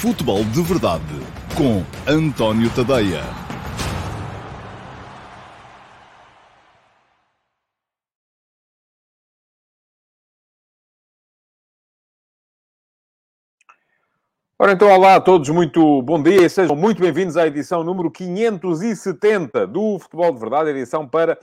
[0.00, 1.04] Futebol de Verdade
[1.54, 3.20] com António Tadeia.
[14.58, 18.10] Ora então, olá a todos, muito bom dia e sejam muito bem-vindos à edição número
[18.10, 21.38] 570 do Futebol de Verdade, edição para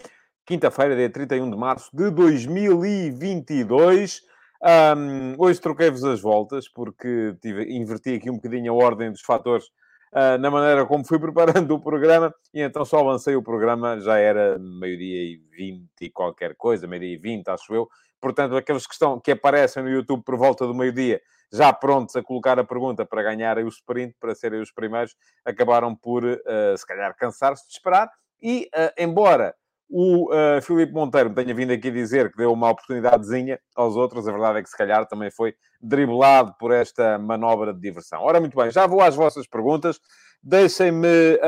[0.47, 4.23] quinta-feira, dia 31 de março de 2022.
[4.61, 9.65] Um, hoje troquei-vos as voltas, porque tive, inverti aqui um bocadinho a ordem dos fatores
[10.13, 14.17] uh, na maneira como fui preparando o programa, e então só avancei o programa, já
[14.17, 17.87] era meio-dia e vinte e qualquer coisa, meio-dia e vinte, acho eu.
[18.19, 21.21] Portanto, aqueles que, estão, que aparecem no YouTube por volta do meio-dia
[21.51, 25.15] já prontos a colocar a pergunta para ganharem o sprint, para serem os primeiros,
[25.45, 28.11] acabaram por, uh, se calhar, cansar-se de esperar.
[28.41, 29.55] E, uh, embora
[29.89, 34.31] o uh, Filipe Monteiro tenha vindo aqui dizer que deu uma oportunidadezinha aos outros, a
[34.31, 38.21] verdade é que, se calhar, também foi driblado por esta manobra de diversão.
[38.21, 39.99] Ora, muito bem, já vou às vossas perguntas.
[40.43, 41.39] Deixem-me,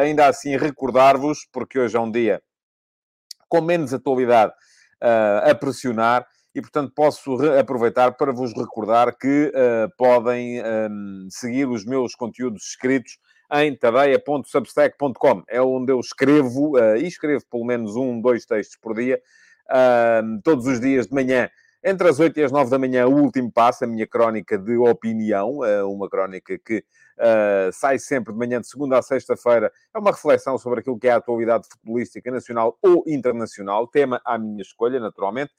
[0.00, 2.42] ainda assim, recordar-vos, porque hoje é um dia
[3.48, 4.52] com menos atualidade
[5.44, 11.66] a pressionar, e, portanto, posso aproveitar para vos recordar que uh, podem um, ehm, seguir
[11.66, 13.18] os meus conteúdos escritos
[13.62, 15.42] em tadeia.substack.com.
[15.48, 19.20] É onde eu escrevo, uh, e escrevo pelo menos um, dois textos por dia,
[19.68, 21.48] uh, todos os dias de manhã.
[21.82, 24.76] Entre as 8 e as 9 da manhã, o último passo, a minha crónica de
[24.76, 29.72] opinião, uh, uma crónica que Uh, sai sempre de manhã de segunda a sexta-feira.
[29.94, 34.36] É uma reflexão sobre aquilo que é a atualidade futebolística nacional ou internacional, tema à
[34.36, 35.52] minha escolha, naturalmente.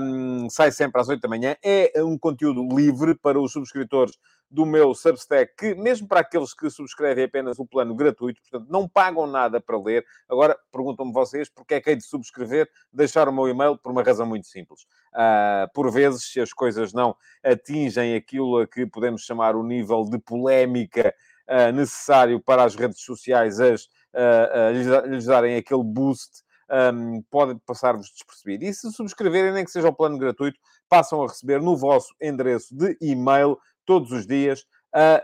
[0.00, 1.54] Um, sai sempre às 8 da manhã.
[1.62, 4.16] É um conteúdo livre para os subscritores
[4.50, 8.88] do meu Substack, que mesmo para aqueles que subscrevem apenas o plano gratuito, portanto, não
[8.88, 10.04] pagam nada para ler.
[10.28, 12.68] Agora, perguntam-me vocês, porque é que hei de subscrever?
[12.92, 14.82] Deixar o meu e-mail por uma razão muito simples.
[15.14, 20.04] Uh, por vezes, se as coisas não atingem aquilo a que podemos chamar o nível
[20.04, 21.14] de polémica
[21.48, 27.58] uh, necessário para as redes sociais as, uh, lhes, lhes darem aquele boost, um, pode
[27.66, 28.64] passar-vos despercebido.
[28.64, 30.58] E se subscreverem, nem que seja o plano gratuito,
[30.88, 33.58] passam a receber no vosso endereço de e-mail
[33.90, 35.20] todos os dias a,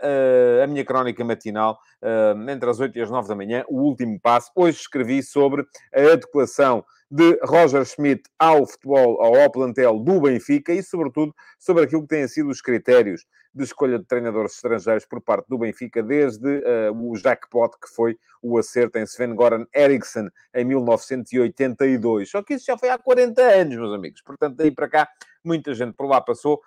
[0.61, 3.79] a, a minha crónica matinal, uh, entre as 8 e as 9 da manhã, o
[3.79, 4.51] último passo.
[4.53, 10.83] Hoje escrevi sobre a adequação de Roger Schmidt ao futebol, ao, plantel do Benfica e,
[10.83, 15.47] sobretudo, sobre aquilo que têm sido os critérios de escolha de treinadores estrangeiros por parte
[15.47, 22.29] do Benfica, desde uh, o jackpot que foi o acerto em Sven-Goran Eriksson em 1982.
[22.29, 24.21] Só que isso já foi há 40 anos, meus amigos.
[24.21, 25.09] Portanto, daí para cá,
[25.43, 26.61] muita gente por lá passou.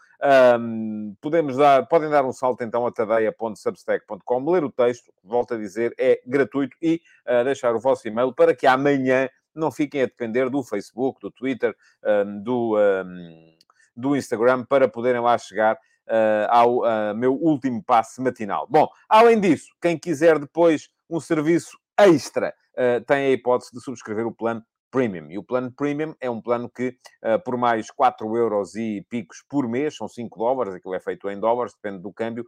[0.59, 5.57] Um, podemos dar, podem dar um salto então a tadeia.substack.com, ler o texto, volto a
[5.57, 10.07] dizer, é gratuito e uh, deixar o vosso e-mail para que amanhã não fiquem a
[10.07, 13.57] depender do Facebook, do Twitter, um, do, um,
[13.97, 18.67] do Instagram para poderem lá chegar uh, ao uh, meu último passe matinal.
[18.69, 24.27] Bom, além disso, quem quiser depois um serviço extra, uh, tem a hipótese de subscrever
[24.27, 25.31] o plano Premium.
[25.31, 26.97] E o plano Premium é um plano que,
[27.45, 31.39] por mais 4 euros e picos por mês, são 5 dólares, aquilo é feito em
[31.39, 32.45] dólares, depende do câmbio,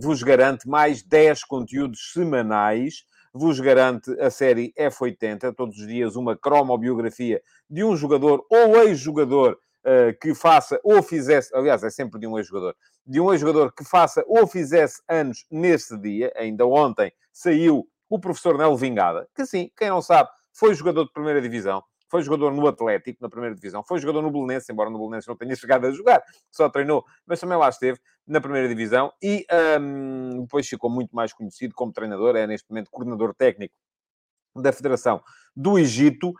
[0.00, 6.36] vos garante mais 10 conteúdos semanais, vos garante a série F80, todos os dias uma
[6.36, 12.26] cromobiografia de um jogador ou ex-jogador uh, que faça ou fizesse, aliás, é sempre de
[12.26, 12.74] um ex-jogador,
[13.06, 18.58] de um ex-jogador que faça ou fizesse anos nesse dia, ainda ontem saiu o professor
[18.58, 22.66] Nelo Vingada, que sim, quem não sabe, foi jogador de primeira divisão, foi jogador no
[22.66, 25.90] Atlético, na primeira divisão, foi jogador no Belenense, embora no Belenense não tenha chegado a
[25.90, 29.46] jogar, só treinou, mas também lá esteve na primeira divisão e
[29.80, 33.74] um, depois ficou muito mais conhecido como treinador, é neste momento coordenador técnico
[34.56, 35.22] da Federação
[35.54, 36.32] do Egito,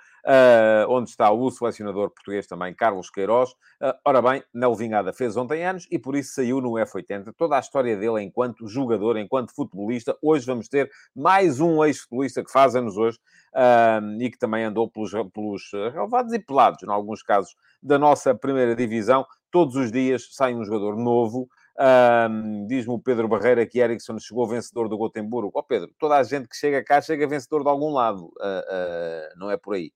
[0.89, 3.51] onde está o selecionador português também, Carlos Queiroz.
[3.81, 7.33] Uh, ora bem, Nel Vingada fez ontem anos e por isso saiu no F80.
[7.37, 10.17] Toda a história dele enquanto jogador, enquanto futebolista.
[10.23, 13.19] Hoje vamos ter mais um ex-futebolista que faz anos hoje
[13.55, 18.35] uh, e que também andou pelos, pelos relevados e pelados, em alguns casos, da nossa
[18.35, 19.27] primeira divisão.
[19.51, 21.49] Todos os dias sai um jogador novo.
[21.79, 25.51] Um, Diz-me o Pedro Barreira que Ericsson chegou vencedor do Gotemburgo.
[25.55, 28.29] Ó oh, Pedro, toda a gente que chega cá chega vencedor de algum lado, uh,
[28.29, 29.91] uh, não é por aí.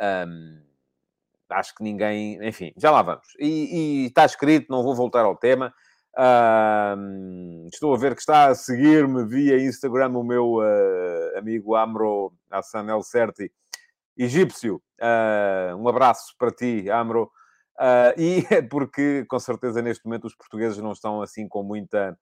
[0.00, 0.62] Um,
[1.50, 2.38] acho que ninguém.
[2.46, 3.26] Enfim, já lá vamos.
[3.38, 5.72] E, está escrito, não vou voltar ao tema.
[6.18, 12.32] Um, estou a ver que está a seguir-me via Instagram o meu uh, amigo Amro
[12.50, 13.52] Hassan El Certi,
[14.16, 14.82] egípcio.
[15.78, 17.30] um abraço para ti, Amro.
[17.80, 22.18] Uh, e é porque, com certeza, neste momento os portugueses não estão assim com muita,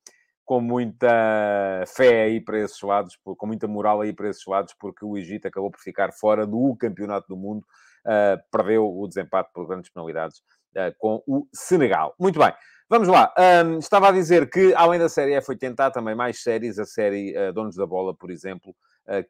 [0.49, 5.05] com muita fé aí para esses lados, com muita moral aí para esses lados, porque
[5.05, 7.67] o Egito acabou por ficar fora do campeonato do mundo,
[8.07, 10.39] uh, perdeu o desempate por grandes penalidades
[10.75, 12.15] uh, com o Senegal.
[12.19, 12.51] Muito bem.
[12.89, 13.31] Vamos lá.
[13.63, 16.79] Um, estava a dizer que, além da série F80, há também mais séries.
[16.79, 18.75] A série uh, Donos da Bola, por exemplo,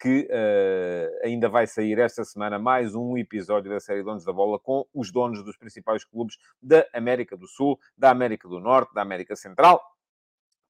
[0.00, 0.28] que
[1.22, 5.12] ainda vai sair esta semana mais um episódio da série Donos da Bola com os
[5.12, 9.80] donos dos principais clubes da América do Sul, da América do Norte, da América Central.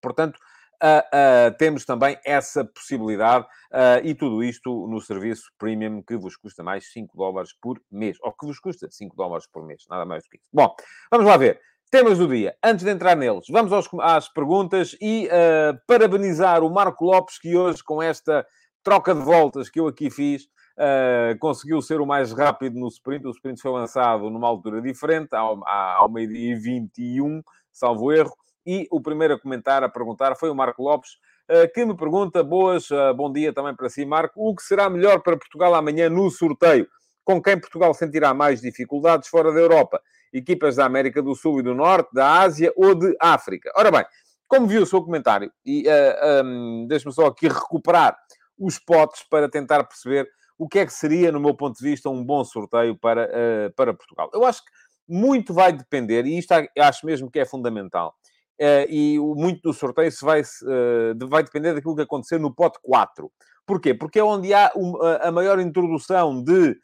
[0.01, 0.39] Portanto,
[0.81, 6.37] Uh, uh, temos também essa possibilidade uh, e tudo isto no serviço premium que vos
[6.37, 10.05] custa mais 5 dólares por mês, ou que vos custa 5 dólares por mês, nada
[10.05, 10.47] mais do que isso.
[10.53, 10.73] Bom,
[11.11, 11.61] vamos lá ver.
[11.91, 12.57] Temas do dia.
[12.63, 15.29] Antes de entrar neles, vamos aos, às perguntas e
[15.87, 18.47] parabenizar o Marco Lopes, que hoje, com esta
[18.85, 20.47] troca de voltas que eu aqui fiz,
[21.41, 23.27] conseguiu ser o mais rápido no sprint.
[23.27, 27.43] O sprint foi lançado numa altura diferente, ao, ao meio-dia e 21,
[27.73, 28.37] salvo erro.
[28.69, 31.13] E o primeiro a comentar, a perguntar, foi o Marco Lopes,
[31.51, 34.35] uh, que me pergunta: boas, bom dia também para si, Marco.
[34.37, 36.87] O que será melhor para Portugal amanhã no sorteio?
[37.25, 40.01] Com quem Portugal sentirá mais dificuldades fora da Europa?
[40.33, 43.73] equipas da América do Sul e do Norte, da Ásia ou de África.
[43.77, 44.05] Ora bem,
[44.47, 48.17] como viu o seu comentário, e uh, eh, um, deixe-me só aqui recuperar
[48.59, 52.09] os potes para tentar perceber o que é que seria, no meu ponto de vista,
[52.09, 54.31] um bom sorteio para, uh, para Portugal.
[54.33, 54.71] Eu acho que
[55.07, 58.15] muito vai depender, e isto acho mesmo que é fundamental,
[58.89, 63.31] e muito do sorteio se vai, uh, vai depender daquilo que acontecer no pote 4.
[63.67, 63.95] Porquê?
[63.95, 64.73] Porque é onde há
[65.21, 66.77] a maior introdução de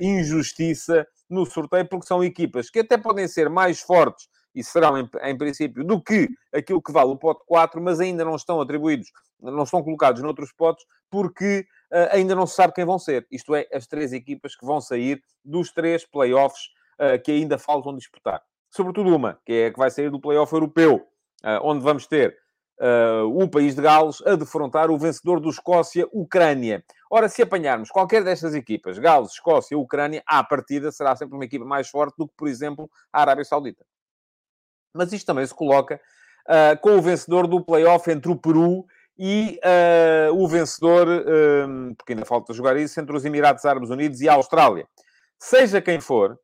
[0.00, 5.08] injustiça no sorteio, porque são equipas que até podem ser mais fortes e serão, em,
[5.22, 9.10] em, princípio, do que aquilo que vale o pote 4, mas ainda não estão atribuídos,
[9.40, 13.26] não estão colocados noutros potes, porque uh, ainda não se sabe quem vão ser.
[13.30, 16.66] Isto é, as três equipas que vão sair dos três playoffs
[16.98, 18.42] uh, que ainda faltam disputar.
[18.70, 21.06] Sobretudo uma, que é a que vai sair do playoff europeu,
[21.44, 22.36] uh, onde vamos ter
[22.80, 26.84] uh, o país de Gales a defrontar o vencedor do Escócia-Ucrânia.
[27.10, 31.64] Ora, se apanharmos qualquer destas equipas, Gales, Escócia, Ucrânia, à partida será sempre uma equipa
[31.64, 33.84] mais forte do que, por exemplo, a Arábia Saudita.
[34.94, 36.00] Mas isto também se coloca
[36.48, 38.86] uh, com o vencedor do play-off entre o Peru
[39.18, 41.06] e uh, o vencedor,
[41.98, 44.86] porque ainda falta jogar isso, entre os Emirados Árabes Unidos e a Austrália.
[45.38, 46.38] Seja quem for,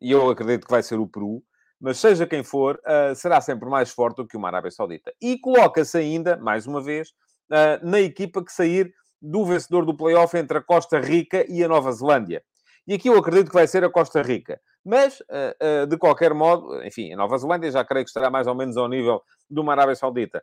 [0.00, 1.42] e eu acredito que vai ser o Peru,
[1.80, 5.12] mas seja quem for, uh, será sempre mais forte do que uma Arábia Saudita.
[5.20, 7.08] E coloca-se ainda, mais uma vez,
[7.50, 11.68] uh, na equipa que sair do vencedor do playoff entre a Costa Rica e a
[11.68, 12.42] Nova Zelândia.
[12.86, 14.60] E aqui eu acredito que vai ser a Costa Rica.
[14.84, 18.54] Mas, uh, de qualquer modo, enfim, a Nova Zelândia já creio que estará mais ou
[18.54, 20.42] menos ao nível de uma Arábia Saudita.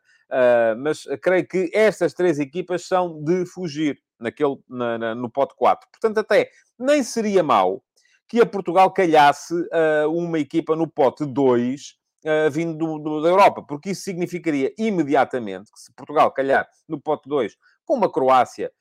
[0.77, 5.87] mas creio que estas três equipas são de fugir naquele, na, na, no pote 4.
[5.89, 7.81] Portanto, até nem seria mau
[8.27, 11.81] que a Portugal calhasse uh, uma equipa no pote 2
[12.25, 16.67] uh, eh, vindo do, do, da Europa, porque isso significaria imediatamente que se Portugal calhar
[16.87, 18.71] no pote 2 com uma Croácia,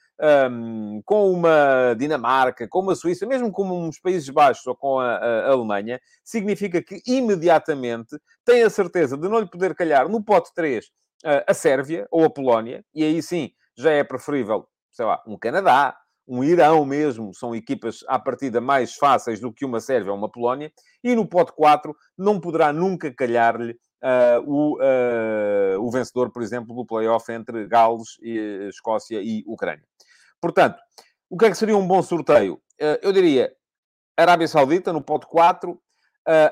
[0.50, 5.16] um, com uma Dinamarca, com uma Suíça, mesmo com uns Países Baixos ou com a,
[5.16, 10.52] a, Alemanha, significa que imediatamente tem a certeza de não lhe poder calhar no pote
[10.54, 10.88] 3 uh,
[11.25, 15.37] eh, a Sérvia ou a Polónia, e aí sim já é preferível, sei lá, um
[15.38, 15.96] Canadá,
[16.26, 20.31] um Irão mesmo, são equipas à partida mais fáceis do que uma Sérvia ou uma
[20.31, 26.43] Polónia, e no pote 4 não poderá nunca calhar-lhe uh, o, uh, o vencedor, por
[26.43, 29.84] exemplo, do play-off entre Gales, e, Escócia e Ucrânia.
[30.40, 30.78] Portanto,
[31.31, 32.55] o que é que seria um bom sorteio?
[32.81, 33.52] Uh, eu diria
[34.17, 35.81] Arábia Saudita no pote 4,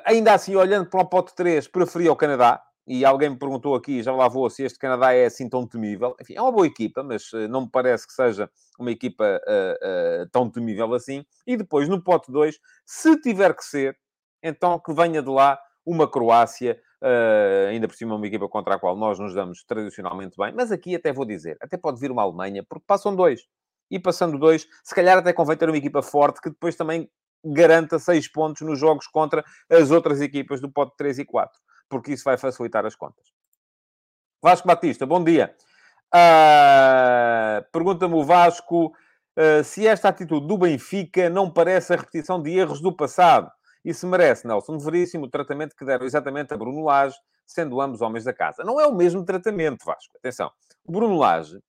[0.04, 4.02] ainda assim, olhando para o pote 3, preferia o Canadá, e alguém me perguntou aqui,
[4.02, 6.14] já lá vou, se este Canadá é assim tão temível.
[6.20, 10.22] Enfim, é uma boa equipa, mas uh, não me parece que seja uma equipa uh,
[10.22, 11.24] uh, tão temível assim.
[11.46, 13.96] E depois, no pote 2, se tiver que ser,
[14.42, 16.78] então que venha de lá uma Croácia,
[17.70, 20.52] ainda por cima uma equipa contra a qual nós nos damos tradicionalmente bem.
[20.54, 23.42] Mas aqui até vou dizer, até pode vir uma Alemanha, porque passam dois.
[23.90, 27.10] E passando dois, se calhar até convém ter uma equipa forte que depois também
[27.44, 32.12] garanta seis pontos nos jogos contra as outras equipas do pote 3 e 4 porque
[32.12, 33.32] isso vai facilitar as contas.
[34.42, 35.54] Vasco Batista, bom dia.
[36.14, 42.50] Uh, Pergunta-me o Vasco uh, se esta atitude do Benfica não parece a repetição de
[42.50, 43.50] erros do passado
[43.84, 48.00] e se merece, Nelson Veríssimo, o tratamento que deram exatamente a Bruno Lage, sendo ambos
[48.00, 48.64] homens da casa.
[48.64, 50.16] Não é o mesmo tratamento, Vasco.
[50.16, 50.50] Atenção.
[50.84, 51.60] O Bruno Lage,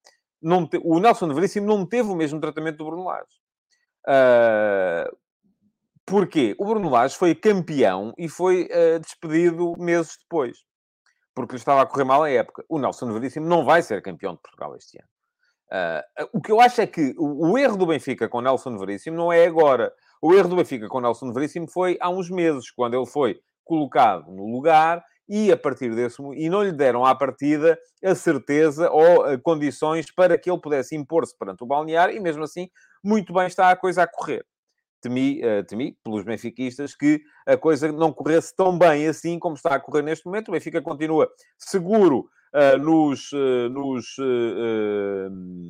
[0.41, 3.27] não o Nelson Veríssimo não teve o mesmo tratamento do Bruno Lage.
[4.07, 5.17] Uh,
[6.05, 6.55] Porquê?
[6.59, 10.59] O Bruno Lage foi campeão e foi uh, despedido meses depois.
[11.33, 12.63] Porque estava a correr mal a época.
[12.69, 15.09] O Nelson Veríssimo não vai ser campeão de Portugal este ano.
[15.65, 18.77] Uh, o que eu acho é que o, o, erro do Benfica com o Nelson
[18.77, 19.91] Veríssimo não é agora.
[20.21, 23.39] O erro do Benfica com o Nelson Veríssimo foi há uns meses, quando ele foi
[23.63, 28.91] colocado no lugar e a partir desse e não lhe deram à partida a certeza
[28.91, 32.69] ou uh, condições para que ele pudesse impor-se perante o balneário e mesmo assim
[33.03, 34.45] muito bem está a coisa a correr
[35.05, 39.75] temi, uh, temi, pelos benfiquistas, que a coisa não corresse tão bem assim como está
[39.75, 40.49] a correr neste momento.
[40.49, 44.05] O Benfica continua seguro uh, nos, uh, nos,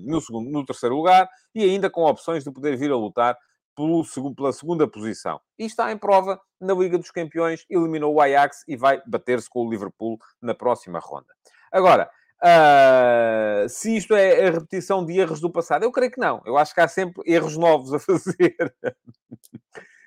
[0.05, 3.37] no, segundo, no terceiro lugar e ainda com opções de poder vir a lutar
[3.75, 5.41] pelo, pela segunda posição.
[5.59, 9.65] E está em prova na Liga dos Campeões, eliminou o Ajax e vai bater-se com
[9.65, 11.27] o Liverpool na próxima ronda.
[11.71, 12.09] Agora,
[12.45, 16.43] Uh, se isto é a repetição de erros do passado, eu creio que não.
[16.45, 18.55] Eu acho que há sempre erros novos a fazer.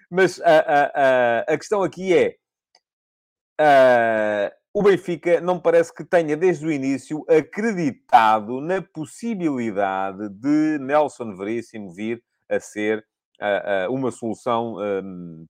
[0.08, 2.36] Mas a, a, a, questão aqui é:
[3.60, 11.34] uh, o Benfica não parece que tenha, desde o início, acreditado na possibilidade de Nelson
[11.36, 13.04] Veríssimo vir a ser
[13.40, 14.76] uh, uma solução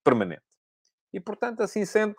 [0.03, 0.43] permanente.
[1.13, 2.15] E, portanto, assim sendo,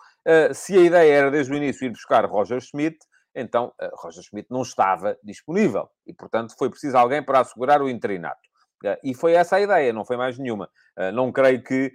[0.52, 2.98] se a ideia era desde o início ir buscar Roger Schmidt,
[3.34, 7.88] então uh, Roger Schmidt não estava disponível e, portanto, foi preciso alguém para assegurar o
[7.88, 8.40] interinato.
[8.84, 10.68] Uh, e foi essa a ideia, não foi mais nenhuma.
[10.98, 11.92] Uh, não creio que,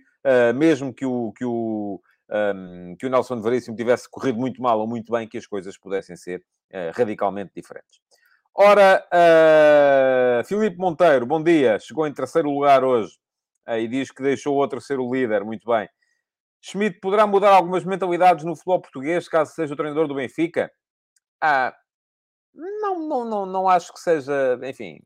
[0.56, 2.02] mesmo que o, que, o,
[2.32, 5.78] ehm, que o Nelson Veríssimo tivesse corrido muito mal ou muito bem, que as coisas
[5.78, 6.44] pudessem ser
[6.96, 8.00] radicalmente diferentes.
[8.56, 9.08] Ora,
[10.46, 11.78] Filipe Monteiro, bom dia.
[11.78, 13.20] Chegou em terceiro lugar hoje
[13.68, 15.46] e diz que deixou o outro ser o líder.
[15.46, 15.88] Muito bem.
[16.60, 20.72] Schmidt poderá mudar algumas mentalidades no futebol português, caso seja o treinador do Benfica?
[21.42, 21.76] Ah,
[22.54, 25.00] não, não, não, não acho que seja, enfim.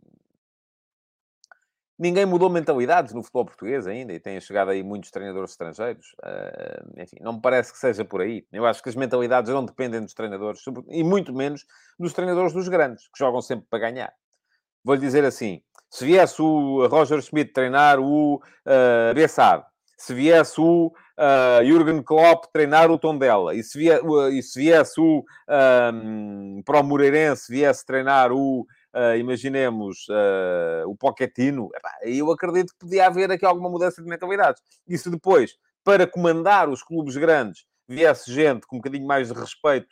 [1.97, 6.15] Ninguém mudou mentalidades no futebol português ainda e têm chegado aí muitos treinadores estrangeiros.
[6.23, 8.47] Uh, enfim, não me parece que seja por aí.
[8.53, 11.65] Eu acho que as mentalidades não dependem dos treinadores e muito menos
[11.99, 14.13] dos treinadores dos grandes, que jogam sempre para ganhar.
[14.81, 19.65] Vou-lhe dizer assim: se viesse o Roger Schmidt treinar o uh, Bessade,
[19.97, 24.59] se viesse o uh, Jürgen Klopp treinar o Tondela, e se, via, uh, e se
[24.59, 25.23] viesse o
[25.93, 31.69] um, o Moreirense, viesse treinar o, uh, imaginemos, uh, o Pochettino,
[32.03, 34.63] eu acredito que podia haver aqui alguma mudança de mentalidades.
[34.87, 39.39] E se depois, para comandar os clubes grandes, viesse gente com um bocadinho mais de
[39.39, 39.89] respeito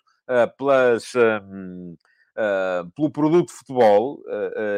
[0.57, 1.13] pelas...
[1.13, 1.97] Uh,
[2.95, 4.21] pelo produto de futebol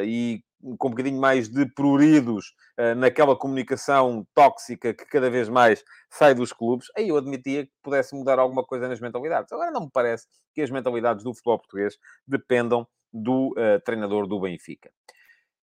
[0.05, 0.41] e
[0.77, 6.33] com um bocadinho mais de pruridos uh, naquela comunicação tóxica que cada vez mais sai
[6.33, 9.51] dos clubes, aí eu admitia que pudesse mudar alguma coisa nas mentalidades.
[9.51, 11.97] Agora não me parece que as mentalidades do futebol português
[12.27, 14.91] dependam do uh, treinador do Benfica.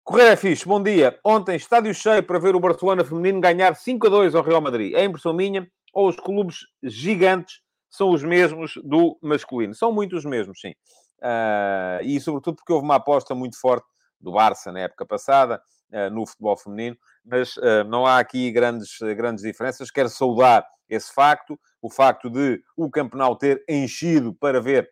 [0.02, 1.18] Correia é fixe, bom dia.
[1.24, 4.94] Ontem, estádio cheio para ver o Barcelona feminino ganhar 5 a 2 ao Real Madrid.
[4.94, 7.60] É impressão minha ou os clubes gigantes
[7.90, 9.74] são os mesmos do masculino?
[9.74, 10.70] São muito os mesmos, sim.
[11.20, 13.86] Uh, e sobretudo porque houve uma aposta muito forte
[14.20, 18.98] do Barça na época passada, eh, no futebol feminino, mas eh, não há aqui grandes,
[19.16, 19.90] grandes diferenças.
[19.90, 24.90] Quero saudar esse facto, o facto de o campeonato ter enchido para ver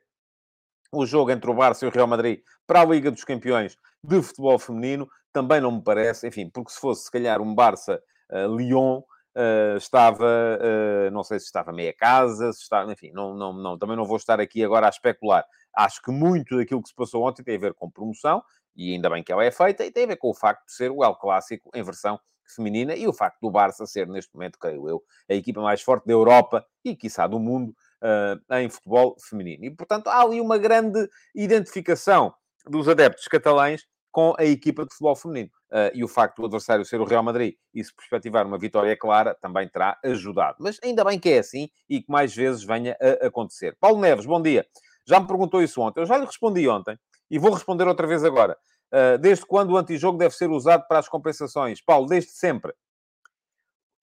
[0.93, 4.23] o jogo entre o Barça e o Real Madrid para a Liga dos Campeões de
[4.23, 9.77] futebol feminino, também não me parece, enfim, porque se fosse se calhar um Barça-Lyon, uh,
[9.77, 13.97] estava, uh, não sei se estava meia casa, se estava, enfim, não, não, não, também
[13.97, 15.45] não vou estar aqui agora a especular.
[15.75, 18.43] Acho que muito daquilo que se passou ontem tem a ver com promoção,
[18.79, 20.73] e ainda bem que ela é feita, e tem a ver com o facto de
[20.73, 22.19] ser o El Clássico em versão
[22.55, 26.07] feminina e o facto do Barça ser, neste momento, creio eu, a equipa mais forte
[26.07, 29.65] da Europa e, quiçá, do mundo uh, em futebol feminino.
[29.65, 32.33] E, portanto, há ali uma grande identificação
[32.67, 35.51] dos adeptos catalães com a equipa de futebol feminino.
[35.71, 38.97] Uh, e o facto do adversário ser o Real Madrid e se perspectivar uma vitória
[38.97, 40.57] clara também terá ajudado.
[40.61, 43.77] Mas ainda bem que é assim e que mais vezes venha a acontecer.
[43.79, 44.67] Paulo Neves, bom dia.
[45.07, 46.01] Já me perguntou isso ontem.
[46.01, 46.99] Eu já lhe respondi ontem
[47.31, 48.57] e vou responder outra vez agora.
[48.93, 51.81] Uh, desde quando o antijogo deve ser usado para as compensações?
[51.81, 52.73] Paulo, desde sempre.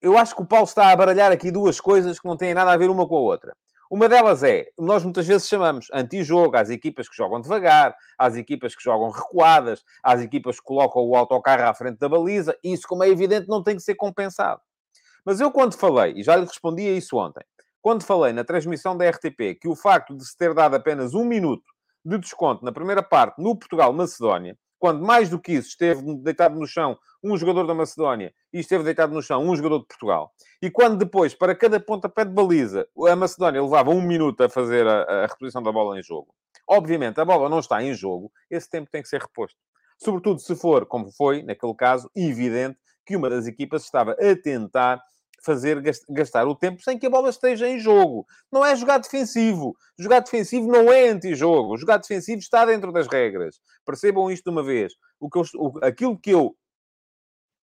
[0.01, 2.71] Eu acho que o Paulo está a baralhar aqui duas coisas que não têm nada
[2.71, 3.55] a ver uma com a outra.
[3.89, 8.75] Uma delas é, nós muitas vezes chamamos antijogo às equipas que jogam devagar, às equipas
[8.75, 12.57] que jogam recuadas, às equipas que colocam o autocarro à frente da baliza.
[12.63, 14.61] Isso, como é evidente, não tem que ser compensado.
[15.23, 17.43] Mas eu, quando falei, e já lhe respondi a isso ontem,
[17.81, 21.23] quando falei na transmissão da RTP que o facto de se ter dado apenas um
[21.23, 21.63] minuto
[22.05, 26.67] de desconto na primeira parte no Portugal-Macedónia, quando mais do que isso esteve deitado no
[26.67, 30.31] chão um jogador da Macedónia e esteve deitado no chão um jogador de Portugal,
[30.61, 34.87] e quando depois, para cada pontapé de baliza, a Macedónia levava um minuto a fazer
[34.87, 36.33] a, a reposição da bola em jogo,
[36.67, 39.57] obviamente a bola não está em jogo, esse tempo tem que ser reposto.
[39.97, 45.01] Sobretudo se for, como foi naquele caso, evidente que uma das equipas estava a tentar
[45.45, 48.25] fazer gastar o tempo sem que a bola esteja em jogo.
[48.51, 49.75] Não é jogar defensivo.
[49.97, 51.77] Jogar defensivo não é antijogo.
[51.77, 53.59] Jogar defensivo está dentro das regras.
[53.85, 54.93] Percebam isto de uma vez.
[55.19, 56.55] O que eu, o, aquilo que eu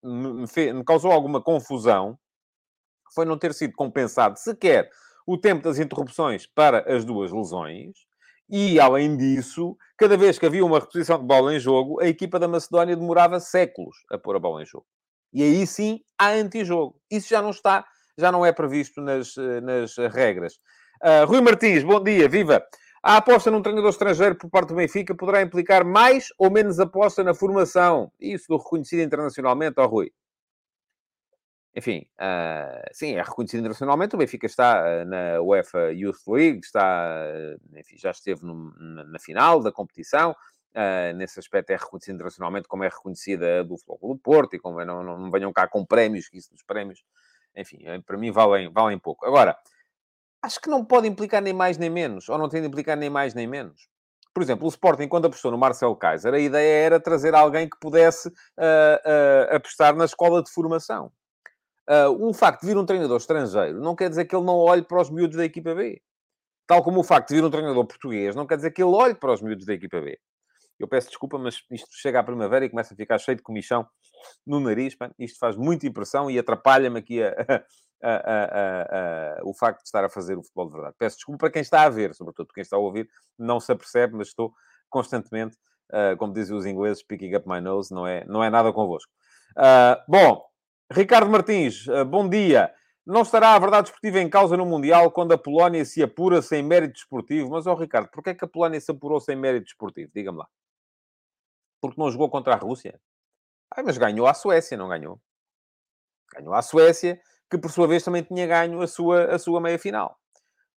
[0.04, 2.18] me, fez, me causou alguma confusão
[3.14, 4.88] foi não ter sido compensado sequer
[5.26, 7.96] o tempo das interrupções para as duas lesões.
[8.48, 12.38] E, além disso, cada vez que havia uma reposição de bola em jogo, a equipa
[12.38, 14.86] da Macedónia demorava séculos a pôr a bola em jogo.
[15.32, 17.00] E aí sim há antijogo.
[17.10, 17.84] Isso já não está,
[18.18, 20.54] já não é previsto nas, nas regras.
[21.02, 22.62] Uh, Rui Martins, bom dia, viva!
[23.02, 27.24] A aposta num treinador estrangeiro por parte do Benfica poderá implicar mais ou menos aposta
[27.24, 28.12] na formação.
[28.20, 30.12] Isso do reconhecido internacionalmente, ó oh, Rui.
[31.74, 34.14] Enfim, uh, sim, é reconhecido internacionalmente.
[34.14, 37.24] O Benfica está uh, na UEFA Youth League, está,
[37.74, 40.34] enfim, já esteve no, na, na, final da competição.
[41.14, 44.84] Nesse aspecto é reconhecido internacionalmente, como é reconhecida do Futebol do Porto, e como é,
[44.84, 47.02] não, não, não, venham cá com prémios, que isso dos prémios,
[47.56, 49.26] enfim, para mim valem, valem pouco.
[49.26, 49.56] Agora,
[50.42, 53.10] acho que não pode implicar nem mais nem menos, ou não tem de implicar nem
[53.10, 53.88] mais nem menos.
[54.32, 57.76] Por exemplo, o Sporting, quando apostou no Marcelo Kaiser, a ideia era trazer alguém que
[57.80, 61.12] pudesse uh, uh, apostar na escola de formação.
[62.20, 65.00] O facto de vir um treinador estrangeiro não quer dizer que ele não olhe para
[65.00, 66.00] os miúdos da equipa B.
[66.64, 69.16] Tal como o facto de vir um treinador português não quer dizer que ele olhe
[69.16, 70.16] para os miúdos da equipa B.
[70.80, 73.86] Eu peço desculpa, mas isto chega à primavera e começa a ficar cheio de comichão
[74.46, 74.96] no nariz.
[75.18, 77.34] Isto faz muita impressão e atrapalha-me aqui a,
[78.02, 80.96] a, a, o facto de estar a fazer o futebol de verdade.
[80.98, 83.08] Peço desculpa para quem está a ver, sobretudo quem está a ouvir,
[83.38, 84.52] não se apercebe, mas estou
[84.88, 85.56] constantemente,
[85.92, 89.12] uh, como dizem os ingleses, picking up my nose, não é, não é nada convosco.
[89.56, 90.44] Uh, bom,
[90.90, 92.72] Ricardo Martins, uh, bom dia.
[93.06, 96.62] Não estará a verdade esportiva em causa no Mundial quando a Polónia se apura sem
[96.62, 97.50] mérito esportivo?
[97.50, 100.10] Mas, ó oh, Ricardo, porquê é que a Polónia se apurou sem mérito esportivo?
[100.14, 100.46] Diga-me lá.
[101.80, 103.00] Porque não jogou contra a Rússia?
[103.70, 105.20] Ah, mas ganhou a Suécia, não ganhou?
[106.34, 107.20] Ganhou a Suécia,
[107.50, 110.16] que por sua vez também tinha ganho a sua, a sua meia-final.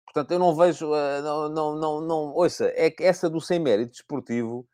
[0.06, 3.60] Portanto, eu não vejo, uh, não, não, não, não, ouça, é que essa do sem
[3.60, 4.68] mérito desportivo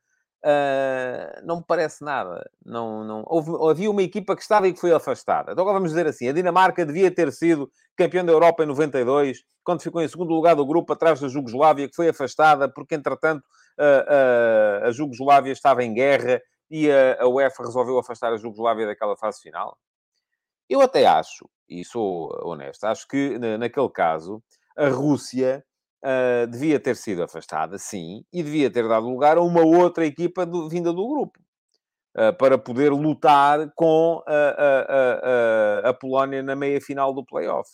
[0.45, 2.49] uh, não me parece nada.
[2.65, 5.51] Não, não, houve, havia uma equipa que estava e que foi afastada.
[5.51, 9.43] Então, agora vamos dizer assim, a Dinamarca devia ter sido campeão da Europa em 92,
[9.63, 13.43] quando ficou em segundo lugar do grupo, atrás da Jugoslávia, que foi afastada, porque, entretanto,
[14.83, 19.41] a Jugoslávia estava em guerra e a, a UEFA resolveu afastar a Jugoslávia daquela fase
[19.41, 19.77] final.
[20.69, 24.43] Eu até acho, e sou honesto, acho que naquele caso
[24.77, 25.65] a Rússia
[26.03, 30.45] uh, devia ter sido afastada, sim, e devia ter dado lugar a uma outra equipa
[30.45, 31.39] do, vinda do grupo.
[32.17, 37.69] Uh, para poder lutar com a, a, a, a Polónia na meia-final do play-off.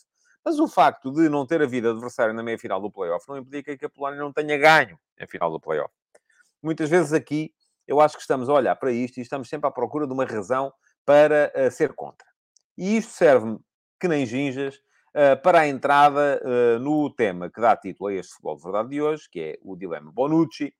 [0.46, 3.86] Mas o facto de não ter havido adversário na meia-final do play-off não implica que
[3.86, 5.92] a Polónia não tenha ganho a final do play-off.
[6.62, 7.52] Muitas vezes aqui
[7.88, 10.26] eu acho que estamos a olhar para isto e estamos sempre à procura de uma
[10.26, 10.72] razão
[11.04, 12.28] para uh, ser contra.
[12.78, 13.60] E isto serve-me,
[14.00, 18.34] que nem ginjas, uh, para a entrada uh, no tema que dá título a este
[18.34, 20.74] futebol de verdade de hoje, que é o dilema Bonucci.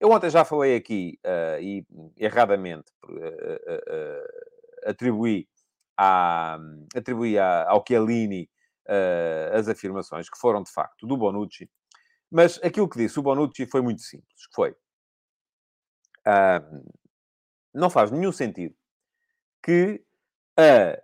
[0.00, 1.18] Eu ontem já falei aqui,
[1.60, 1.84] e
[2.16, 2.84] erradamente
[4.86, 5.48] atribuí,
[5.96, 6.56] à,
[6.94, 8.48] atribuí à, ao Chiellini
[9.52, 11.70] as afirmações que foram, de facto, do Bonucci.
[12.30, 14.74] Mas aquilo que disse o Bonucci foi muito simples, foi
[17.72, 18.74] não faz nenhum sentido
[19.62, 20.04] que
[20.58, 21.00] a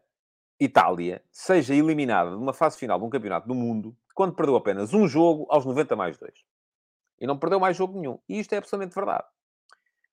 [0.58, 4.92] Itália seja eliminada de uma fase final de um campeonato do mundo quando perdeu apenas
[4.92, 6.32] um jogo aos 90 mais 2.
[7.20, 8.18] E não perdeu mais jogo nenhum.
[8.28, 9.26] E isto é absolutamente verdade.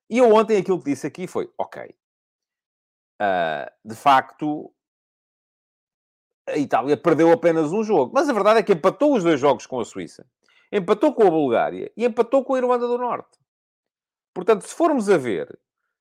[0.09, 1.95] E eu ontem aquilo que disse aqui foi, ok,
[3.21, 4.73] uh, de facto,
[6.47, 8.11] a Itália perdeu apenas um jogo.
[8.13, 10.25] Mas a verdade é que empatou os dois jogos com a Suíça.
[10.71, 13.37] Empatou com a Bulgária e empatou com a Irlanda do Norte.
[14.33, 15.59] Portanto, se formos a ver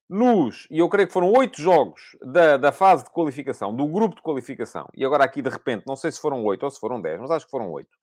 [0.09, 4.17] nos, e eu creio que foram oito jogos da, da fase de qualificação, do grupo
[4.17, 7.01] de qualificação, e agora aqui de repente, não sei se foram oito ou se foram
[7.01, 7.97] dez, mas acho que foram oito.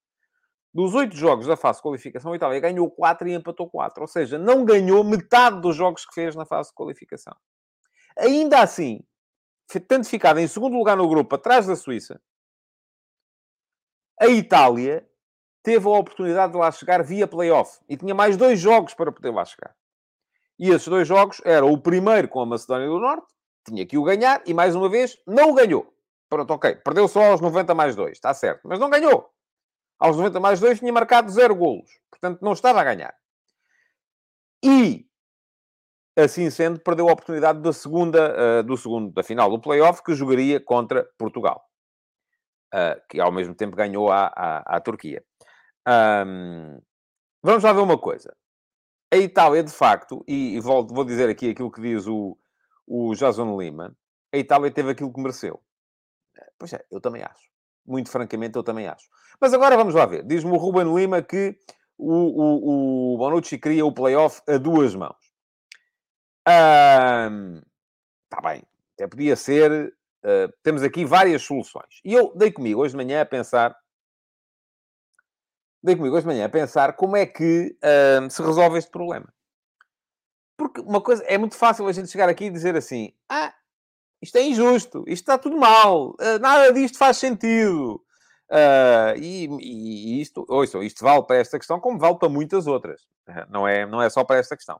[0.74, 4.02] Dos oito jogos da fase de qualificação, a Itália ganhou quatro e empatou quatro.
[4.02, 7.36] Ou seja, não ganhou metade dos jogos que fez na fase de qualificação.
[8.18, 9.02] Ainda assim,
[9.68, 12.22] tendo ficado em segundo lugar no grupo, atrás da Suíça,
[14.20, 15.08] a Itália
[15.62, 17.80] teve a oportunidade de lá chegar via playoff.
[17.90, 19.76] E tinha mais dois jogos para poder lá chegar.
[20.58, 23.28] E esses dois jogos eram o primeiro com a Macedónia do Norte,
[23.66, 25.94] tinha que o ganhar, e mais uma vez, não o ganhou.
[26.30, 26.76] Pronto, ok.
[26.78, 28.68] Perdeu só aos 90 mais 2, está certo.
[28.68, 29.30] Mas não ganhou.
[30.00, 31.90] Aos 90 mais 2 tinha marcado zero golos.
[32.10, 33.14] Portanto, não estava a ganhar.
[34.64, 35.07] E,
[36.18, 40.16] assim sendo, perdeu a oportunidade da segunda, uh, do segundo, da final do play-off, que
[40.16, 41.64] jogaria contra Portugal.
[42.74, 45.24] Uh, que ao mesmo tempo ganhou a, a, a Turquia.
[45.88, 46.82] Um,
[47.42, 48.36] vamos lá ver uma coisa
[49.12, 52.38] a Itália, de facto, e, e volto, vou dizer aqui aquilo que diz o,
[52.86, 53.96] o Jason Lima,
[54.34, 55.62] a Itália teve aquilo que mereceu.
[56.60, 57.48] Pois é, eu também acho.
[57.86, 59.08] Muito francamente, eu também acho.
[59.40, 60.24] Mas agora vamos lá ver.
[60.26, 61.58] Diz-me o Ruben Lima que
[61.98, 65.27] o, o, o Bonucci cria o playoff a duas mãos.
[66.48, 68.64] Está bem.
[68.94, 69.94] Até podia ser.
[70.24, 72.02] Uh, temos aqui várias soluções.
[72.04, 73.76] E eu dei comigo hoje de manhã a pensar
[75.84, 79.28] dei comigo hoje de manhã a pensar como é que uh, se resolve este problema.
[80.58, 83.54] Porque uma coisa, é muito fácil a gente chegar aqui e dizer assim, ah,
[84.22, 85.04] Isto é injusto.
[85.08, 86.10] Isto está tudo mal.
[86.12, 88.04] Uh, nada disto faz sentido.
[88.50, 93.02] Uh, e, e, isto, ouçam, isto vale para esta questão como vale para muitas outras.
[93.50, 94.80] Não é, não é só para esta questão.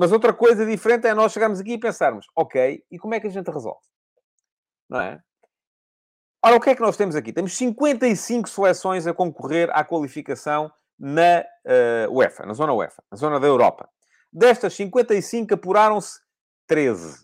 [0.00, 3.26] Mas outra coisa diferente é nós chegarmos aqui e pensarmos, ok, e como é que
[3.26, 3.82] a gente resolve?
[4.88, 5.20] Não é?
[6.42, 7.34] Ora, o que é que nós temos aqui?
[7.34, 11.44] Temos 55 seleções a concorrer à qualificação na
[12.08, 13.90] uh, UEFA, na zona UEFA, na zona da Europa.
[14.32, 16.18] Destas 55, apuraram-se
[16.66, 17.22] 13,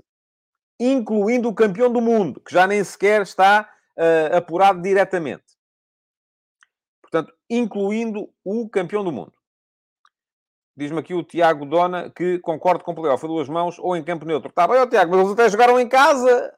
[0.79, 5.47] incluindo o campeão do mundo, que já nem sequer está uh, apurado diretamente.
[7.01, 9.33] Portanto, incluindo o campeão do mundo.
[10.77, 14.05] Diz-me aqui o Tiago Dona que concordo com o playoff a duas mãos ou em
[14.05, 14.51] campo neutro.
[14.51, 16.55] Está bem, ó, Tiago, mas eles até jogaram em casa.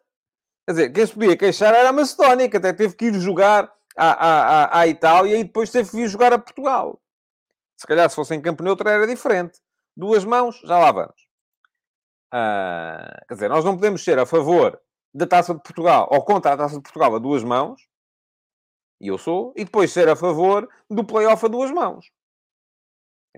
[0.66, 3.72] Quer dizer, quem se podia queixar era a Macedónia, que até teve que ir jogar
[3.96, 7.00] à, à, à Itália e depois teve que ir jogar a Portugal.
[7.76, 9.61] Se calhar se fosse em campo neutro era diferente.
[9.96, 11.28] Duas mãos, já lá vamos.
[12.33, 14.78] Ah, quer dizer, nós não podemos ser a favor
[15.14, 17.88] da Taça de Portugal ou contra a Taça de Portugal a duas mãos,
[19.00, 22.11] e eu sou, e depois ser a favor do playoff a duas mãos.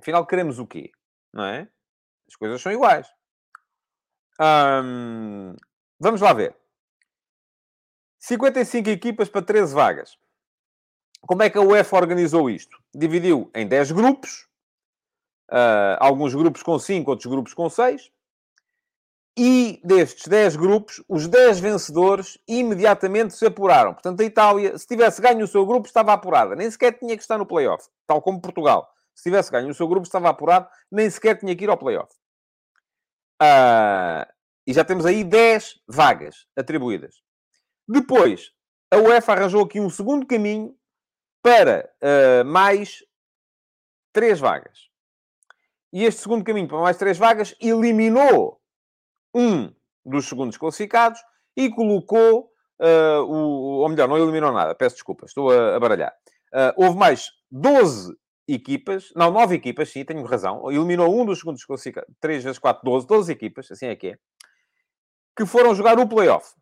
[0.00, 0.90] Afinal, queremos o quê?
[1.32, 1.68] Não é?
[2.26, 3.06] As coisas são iguais.
[6.00, 6.56] vamos lá ver.
[8.18, 10.18] 55 equipas para 13 vagas.
[11.26, 12.82] Como é que a UEFA organizou isto?
[12.94, 14.48] Dividiu em 10 grupos.
[15.50, 18.10] Uh, alguns grupos com 5, outros grupos com 6.
[19.36, 23.92] E destes 10 grupos, os 10 vencedores imediatamente se apuraram.
[23.92, 26.56] Portanto, a Itália, se tivesse ganho o seu grupo, estava apurada.
[26.56, 27.86] Nem sequer tinha que estar no playoff.
[28.06, 28.90] Tal como Portugal.
[29.14, 30.68] Se tivesse ganho o seu grupo, estava apurado.
[30.90, 32.12] Nem sequer tinha que ir ao playoff.
[33.42, 34.26] Uh,
[34.66, 37.22] e já temos aí 10 vagas atribuídas.
[37.88, 38.52] Depois,
[38.92, 40.76] a UEFA arranjou aqui um segundo caminho
[41.42, 43.02] para uh, mais
[44.12, 44.90] 3 vagas.
[45.92, 48.60] E este segundo caminho para mais 3 vagas eliminou
[49.34, 49.72] um
[50.04, 51.20] dos segundos classificados
[51.56, 56.12] e colocou, uh, o, ou melhor, não eliminou nada, peço desculpa, estou a, a baralhar.
[56.52, 58.16] Uh, houve mais 12
[58.54, 62.82] equipas, não, 9 equipas, sim, tenho razão, eliminou um dos segundos classificados, 3 vezes 4,
[62.84, 64.18] 12, 12 equipas, assim é que é,
[65.36, 66.54] que foram jogar o playoff.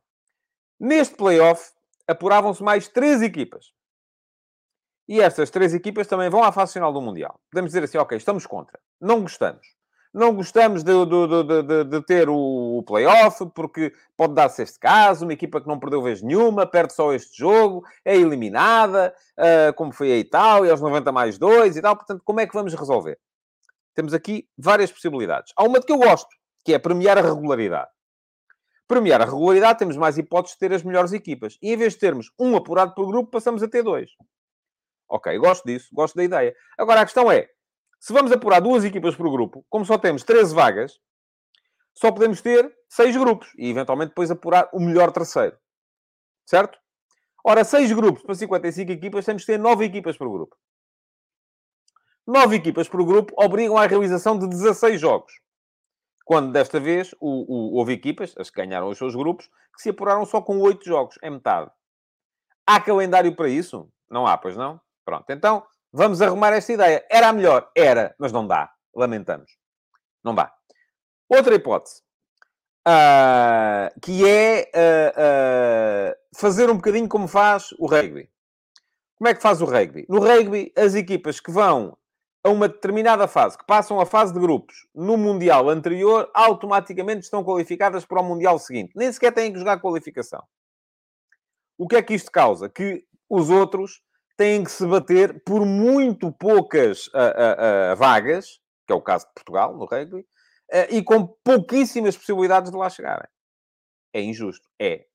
[0.78, 1.72] Neste playoff,
[2.06, 3.72] apuravam-se mais 3 equipas.
[5.08, 7.40] E estas três equipas também vão à fase final do Mundial.
[7.50, 8.78] Podemos dizer assim, ok, estamos contra.
[9.00, 9.77] Não gostamos
[10.12, 15.32] não gostamos de, de, de, de ter o, play-off, porque pode dar-se este caso, uma
[15.32, 20.12] equipa que não perdeu vez nenhuma, perde só este jogo, é eliminada, uh, como foi
[20.12, 21.96] a Itália, aos 90 mais 2 e tal.
[21.96, 23.18] Portanto, como é que vamos resolver?
[23.94, 25.52] Temos aqui várias possibilidades.
[25.56, 26.28] Há uma de que eu gosto,
[26.64, 27.90] que é premiar a regularidade.
[28.86, 31.58] Premiar a regularidade, temos mais hipóteses de ter as melhores equipas.
[31.60, 34.10] E em vez de termos um apurado por grupo, passamos a ter dois.
[35.08, 36.54] Ok, gosto disso, gosto da ideia.
[36.78, 37.48] Agora a questão é,
[37.98, 41.00] se vamos apurar duas equipas por grupo, como só temos 13 vagas,
[41.94, 45.58] só podemos ter seis grupos e eventualmente depois apurar o melhor terceiro.
[46.46, 46.78] Certo?
[47.44, 50.56] Ora, seis grupos para 55 equipas, temos que ter nove equipas por grupo.
[52.26, 55.32] Nove equipas por grupo obrigam à realização de 16 jogos.
[56.24, 59.90] Quando desta vez o, o, houve equipas, as que ganharam os seus grupos, que se
[59.90, 61.70] apuraram só com oito jogos, é metade.
[62.66, 63.90] Há calendário para isso?
[64.10, 64.80] Não há, pois não?
[65.04, 67.04] Pronto, então Vamos arrumar esta ideia.
[67.10, 67.70] Era a melhor?
[67.74, 68.70] Era, mas não dá.
[68.94, 69.56] Lamentamos.
[70.22, 70.52] Não dá.
[71.28, 72.02] Outra hipótese.
[72.86, 78.30] Uh, que é uh, uh, fazer um bocadinho como faz o rugby.
[79.16, 80.06] Como é que faz o rugby?
[80.08, 81.96] No rugby, as equipas que vão
[82.42, 87.42] a uma determinada fase, que passam a fase de grupos no Mundial anterior, automaticamente estão
[87.44, 88.92] qualificadas para o Mundial seguinte.
[88.94, 90.42] Nem sequer têm que jogar qualificação.
[91.76, 92.68] O que é que isto causa?
[92.68, 94.00] Que os outros
[94.38, 99.26] têm que se bater por muito poucas uh, uh, uh, vagas, que é o caso
[99.26, 100.24] de Portugal, no rugby,
[100.90, 103.28] e com pouquíssimas possibilidades de lá chegarem.
[104.14, 104.68] É injusto.
[104.78, 105.06] É.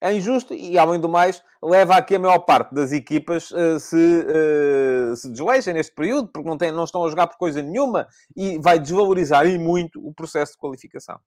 [0.00, 5.16] É injusto e, além do mais, leva a que a maior parte das equipas se,
[5.16, 8.58] se desleixem neste período, porque não, tem, não estão a jogar por coisa nenhuma e
[8.58, 11.18] vai desvalorizar e muito o processo de qualificação.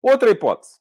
[0.00, 0.78] Outra hipótese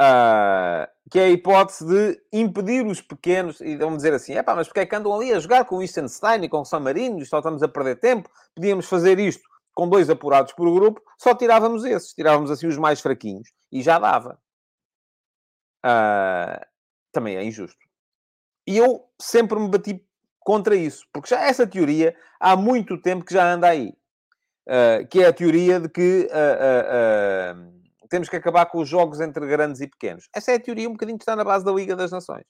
[0.00, 4.54] Uh, que é a hipótese de impedir os pequenos, e vamos dizer assim, é pá,
[4.54, 6.80] mas porque é que andam ali a jogar com o Liechtenstein e com o San
[6.80, 9.42] Marino, só estamos a perder tempo, podíamos fazer isto
[9.74, 13.98] com dois apurados por grupo, só tirávamos esses, tirávamos assim os mais fraquinhos, e já
[13.98, 14.38] dava.
[15.84, 16.64] Uh,
[17.12, 17.78] também é injusto.
[18.66, 20.04] E eu sempre me bati
[20.40, 23.94] contra isso, porque já essa teoria há muito tempo que já anda aí,
[24.68, 26.28] uh, que é a teoria de que
[28.08, 30.28] temos que acabar com os jogos entre grandes e pequenos.
[30.34, 32.44] Essa é a teoria um bocadinho que está na base da Liga das Nações.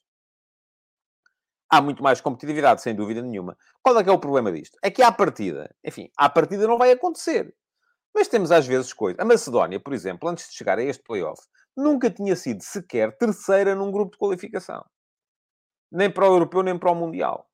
[1.71, 3.55] Há muito mais competitividade, sem dúvida nenhuma.
[3.83, 4.77] Qual é que é o problema disto?
[4.83, 7.53] É que à partida, enfim, à partida não vai acontecer.
[8.13, 9.19] Mas temos às vezes coisas.
[9.19, 11.41] A Macedónia, por exemplo, antes de chegar a este playoff,
[11.77, 14.83] nunca tinha sido sequer terceira num grupo de qualificação.
[15.91, 17.47] Nem para o europeu, nem para o mundial.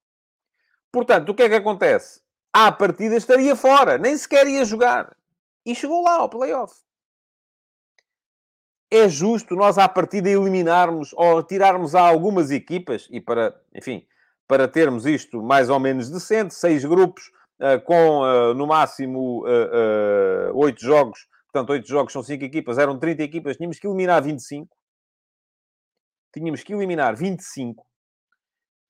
[0.91, 2.21] Portanto, o que é que acontece?
[2.53, 5.13] À partida estaria fora, nem sequer ia jogar.
[5.65, 6.73] E chegou lá ao playoff.
[8.89, 14.06] É justo nós, à partida, eliminarmos ou tirarmos a algumas equipas, e para, enfim,
[14.48, 20.56] para termos isto mais ou menos decente, seis grupos, uh, com uh, no máximo uh,
[20.56, 24.76] oito jogos, portanto, oito jogos são cinco equipas, eram 30 equipas, tínhamos que eliminar 25.
[26.34, 27.86] Tínhamos que eliminar 25.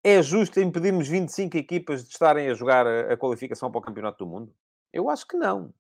[0.04, 4.26] É justo impedirmos 25 equipas de estarem a jogar a, a qualificação para o Campeonato
[4.26, 4.54] do Mundo?
[4.92, 5.74] Eu acho que não.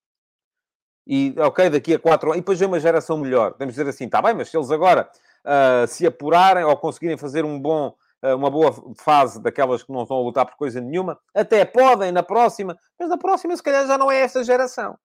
[1.07, 2.37] E, ok, daqui a quatro anos...
[2.37, 3.51] E depois vem uma geração melhor.
[3.51, 5.09] Podemos dizer assim, está bem, mas se eles agora
[5.45, 10.01] uh, se apurarem ou conseguirem fazer um bom, uh, uma boa fase daquelas que não
[10.01, 13.85] estão a lutar por coisa nenhuma, até podem na próxima, mas na próxima se calhar
[13.85, 14.97] já não é esta geração.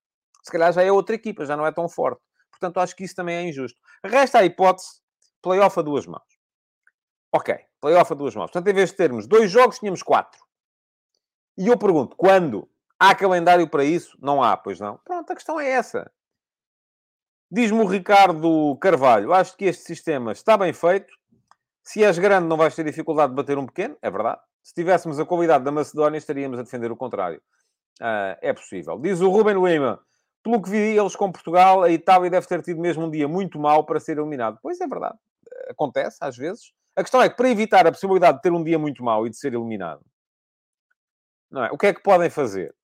[0.43, 2.23] Se calhar já é outra equipa, já não é tão forte.
[2.51, 3.79] Portanto, acho que isso também é injusto.
[4.05, 5.01] Resta a hipótese,
[5.43, 6.23] playoff a duas mãos.
[7.33, 8.51] Ok, playoff a duas mãos.
[8.51, 10.41] Portanto, em vez de termos dois jogos, tínhamos quatro.
[11.57, 12.69] E eu pergunto, quando?
[13.01, 14.19] Há calendário para isso?
[14.21, 14.99] Não há, pois não.
[14.99, 16.11] Pronto, a questão é essa.
[17.51, 21.13] Diz-me o Ricardo Carvalho, acho que este sistema está bem feito.
[21.83, 24.41] Se és grande, não vais ter dificuldade de bater um pequeno, é verdade.
[24.63, 27.41] Se tivéssemos a qualidade da Macedónia, estaríamos a defender o contrário.
[28.01, 28.99] Uh, é possível.
[28.99, 29.99] Diz o Ruben Lima,
[30.45, 33.59] pelo que vi eles com Portugal, a Itália deve ter tido mesmo um dia muito
[33.59, 34.59] mau para ser eliminado.
[34.63, 35.19] Pois é verdade.
[35.71, 36.73] Acontece, às vezes.
[36.95, 39.31] A questão é que, para evitar a possibilidade de ter um dia muito mau e
[39.31, 40.05] de ser eliminado,
[41.51, 41.71] não é?
[41.73, 42.75] o que é que podem fazer?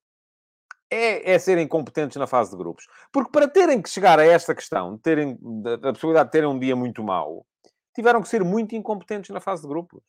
[0.91, 2.87] É, é serem competentes na fase de grupos.
[3.13, 5.39] Porque para terem que chegar a esta questão, terem,
[5.83, 7.47] a possibilidade de terem um dia muito mau,
[7.95, 10.03] tiveram que ser muito incompetentes na fase de grupos.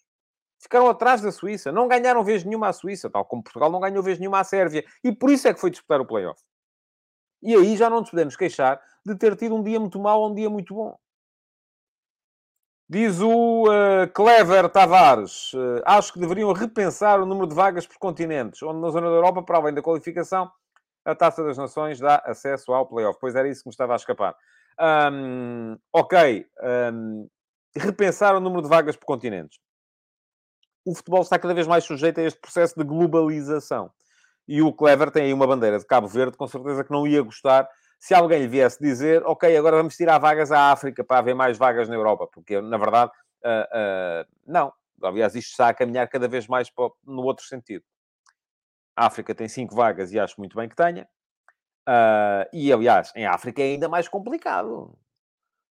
[0.60, 1.72] Ficaram atrás da Suíça.
[1.72, 4.84] Não ganharam vez nenhuma à Suíça, tal como Portugal não ganhou vez nenhuma à Sérvia.
[5.04, 6.42] E por isso é que foi disputar o play-off.
[7.42, 10.32] E aí já não nos podemos queixar de ter tido um dia muito mau ou
[10.32, 10.98] um dia muito bom.
[12.90, 17.98] Diz o uh, Clever Tavares: uh, acho que deveriam repensar o número de vagas por
[17.98, 20.50] continentes, onde na zona da Europa, para além da qualificação,
[21.08, 23.18] a Taça das Nações dá acesso ao playoff.
[23.20, 24.36] Pois era isso que me estava a escapar.
[25.12, 26.46] Um, ok.
[26.94, 27.28] Um,
[27.76, 29.60] repensar o número de vagas por continentes.
[30.86, 33.92] O futebol está cada vez mais sujeito a este processo de globalização.
[34.48, 37.22] E o Clever tem aí uma bandeira de Cabo Verde, com certeza que não ia
[37.22, 41.34] gostar se alguém lhe viesse dizer, ok, agora vamos tirar vagas à África para haver
[41.34, 43.12] mais vagas na Europa, porque, na verdade,
[43.44, 44.72] uh, uh, não.
[45.02, 47.84] Aliás, isto está a caminhar cada vez mais para, no outro sentido.
[48.98, 51.08] A África tem cinco vagas e acho muito bem que tenha.
[51.88, 54.98] Uh, e, aliás, em África é ainda mais complicado.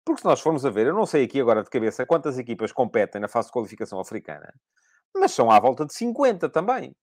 [0.05, 2.71] Porque se nós formos a ver, eu não sei aqui agora de cabeça quantas equipas
[2.71, 4.53] competem na fase de qualificação africana,
[5.15, 6.95] mas são à volta de 50 também.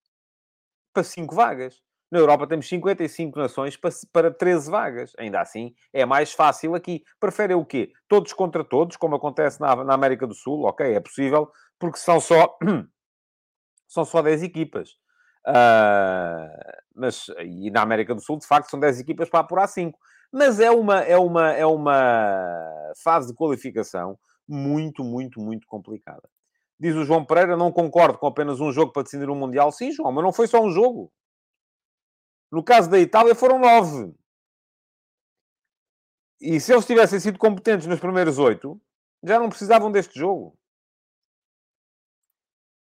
[0.95, 1.83] Para cinco vagas.
[2.09, 5.13] Na Europa temos 55 nações para, para 13 vagas.
[5.19, 7.03] Ainda assim, é mais fácil aqui.
[7.19, 7.91] Preferem o quê?
[8.07, 10.67] Todos contra todos, como acontece na, na América do Sul.
[10.67, 12.57] Ok, é possível, porque são só...
[13.89, 15.02] são só 10 equipas.
[15.47, 19.99] Uh, mas, e na América do Sul, de facto, são 10 equipas para apurar 5.
[20.33, 26.29] Mas é uma, é, uma, é uma fase de qualificação muito, muito, muito complicada.
[26.79, 29.71] Diz o João Pereira, não concordo com apenas um jogo para decidir um Mundial.
[29.71, 31.13] Sim, João, mas não foi só um jogo.
[32.51, 34.15] No caso da Itália, foram nove.
[36.41, 38.81] E se eles tivessem sido competentes nos primeiros oito,
[39.23, 40.59] já não precisavam deste jogo.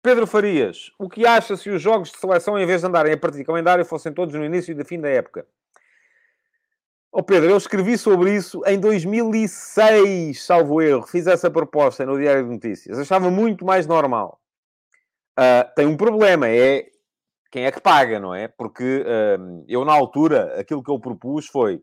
[0.08, 3.17] Pedro Farias, o que acha se os jogos de seleção, em vez de andarem a
[3.17, 5.46] partir de calendário, fossem todos no início e fim da época?
[7.12, 11.06] Oh Pedro, eu escrevi sobre isso em 2006, salvo erro.
[11.06, 12.98] Fiz essa proposta no Diário de Notícias.
[12.98, 14.39] Achava muito mais normal.
[15.38, 16.86] Uh, tem um problema, é
[17.52, 18.48] quem é que paga, não é?
[18.48, 21.82] Porque uh, eu, na altura, aquilo que eu propus foi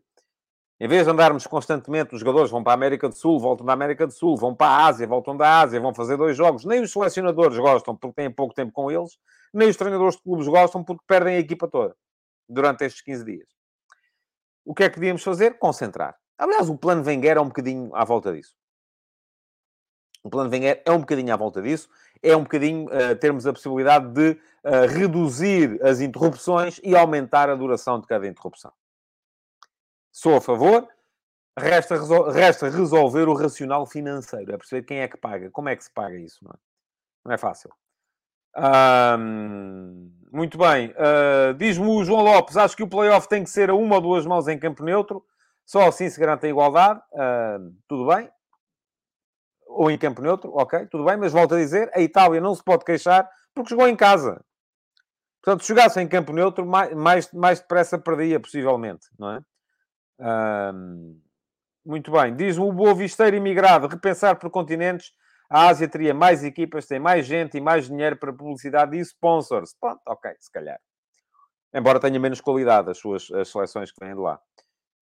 [0.77, 3.71] em vez de andarmos constantemente, os jogadores vão para a América do Sul, voltam da
[3.71, 6.65] América do Sul, vão para a Ásia, voltam da Ásia, vão fazer dois jogos.
[6.65, 9.17] Nem os selecionadores gostam porque têm pouco tempo com eles,
[9.53, 11.95] nem os treinadores de clubes gostam porque perdem a equipa toda
[12.49, 13.47] durante estes 15 dias.
[14.65, 15.57] O que é que devíamos fazer?
[15.57, 16.17] Concentrar.
[16.37, 18.53] Aliás, o plano Wenger é um bocadinho à volta disso.
[20.23, 21.87] O plano Wenger é um bocadinho à volta disso.
[22.21, 27.55] É um bocadinho uh, termos a possibilidade de uh, reduzir as interrupções e aumentar a
[27.55, 28.73] duração de cada interrupção.
[30.15, 30.87] Sou a favor.
[31.59, 34.53] Resta, resol resta resolver o racional financeiro.
[34.53, 35.51] É perceber quem é que paga.
[35.51, 36.57] Como é que se paga isso, não é?
[37.25, 37.69] Não é fácil.
[40.31, 40.91] muito bem.
[40.91, 44.01] Uh, Diz-me o João Lopes, acho que o playoff tem que ser a uma ou
[44.01, 45.21] duas mãos em campo neutro.
[45.65, 47.01] Só assim se garante a igualdade.
[47.11, 48.31] Uh, tudo bem.
[49.67, 51.17] Ou em campo neutro, ok, tudo bem.
[51.17, 54.41] Mas volto a dizer, a Itália não se pode queixar porque jogou em casa.
[55.43, 59.41] Portanto, se jogasse em campo neutro, mais, mais, mais depressa perdia, possivelmente, não é?
[61.85, 62.35] Muito bem.
[62.35, 65.11] Diz o Boa Visteiro imigrado, repensar por continentes.
[65.49, 69.75] A Ásia teria mais equipas, tem mais gente e mais dinheiro para publicidade e sponsors.
[69.79, 70.79] Pronto, ok, se calhar.
[71.71, 74.39] Embora tenha menos qualidade as suas as seleções que vêm de lá.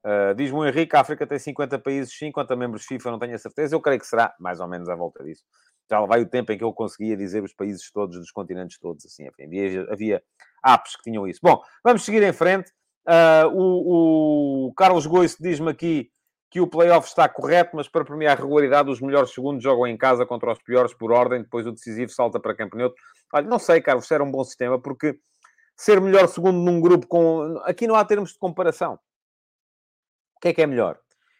[0.04, 3.18] Uh, Diz-me o Henrique, a África tem 50 países, sim, quanto a membros FIFA não
[3.20, 3.76] tenho a certeza.
[3.76, 5.44] Eu creio que será mais ou menos à volta disso.
[5.88, 9.04] Já vai o tempo em que eu conseguia dizer os países todos, dos continentes todos,
[9.04, 10.22] assim, havia, havia
[10.66, 11.38] apps que tinham isso.
[11.42, 12.72] Bom, vamos seguir em frente.
[13.06, 16.10] Uh, o, o, Carlos Goice diz-me aqui
[16.50, 19.96] que o playoff está correto, mas para premiar a regularidade, os melhores segundos jogam em
[19.96, 22.94] casa contra os piores por ordem, depois o decisivo salta para campeonato.
[23.32, 25.18] Olha, não sei, Carlos, se era um bom sistema, porque
[25.74, 27.58] ser melhor segundo num grupo com.
[27.64, 28.98] Aqui não há termos de comparação
[30.42, 30.98] que é que é melhor?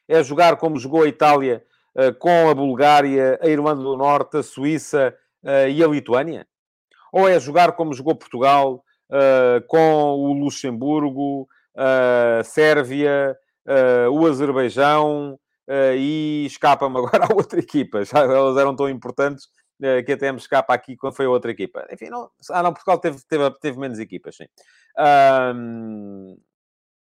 [0.09, 1.64] É jogar como jogou a Itália
[1.96, 6.46] uh, com a Bulgária, a Irlanda do Norte, a Suíça uh, e a Lituânia?
[7.12, 11.46] Ou é jogar como jogou Portugal uh, com o Luxemburgo,
[11.77, 13.37] a Sérvia,
[14.11, 15.38] o Azerbaijão
[15.96, 18.05] e escapa-me agora a outra equipa.
[18.05, 19.46] Já elas eram tão importantes
[20.05, 21.87] que até me escapa aqui quando foi a outra equipa.
[21.90, 22.31] Enfim, não...
[22.51, 24.46] Ah, não, Portugal teve, teve, teve menos equipas, sim.
[25.57, 26.37] Um,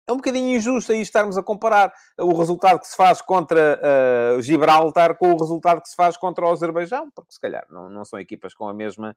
[0.10, 4.42] é um bocadinho injusto aí estarmos a comparar o resultado que se faz contra uh,
[4.42, 8.04] Gibraltar com o resultado que se faz contra o Azerbaijão, porque se calhar não, não
[8.04, 9.16] são equipas com a mesma.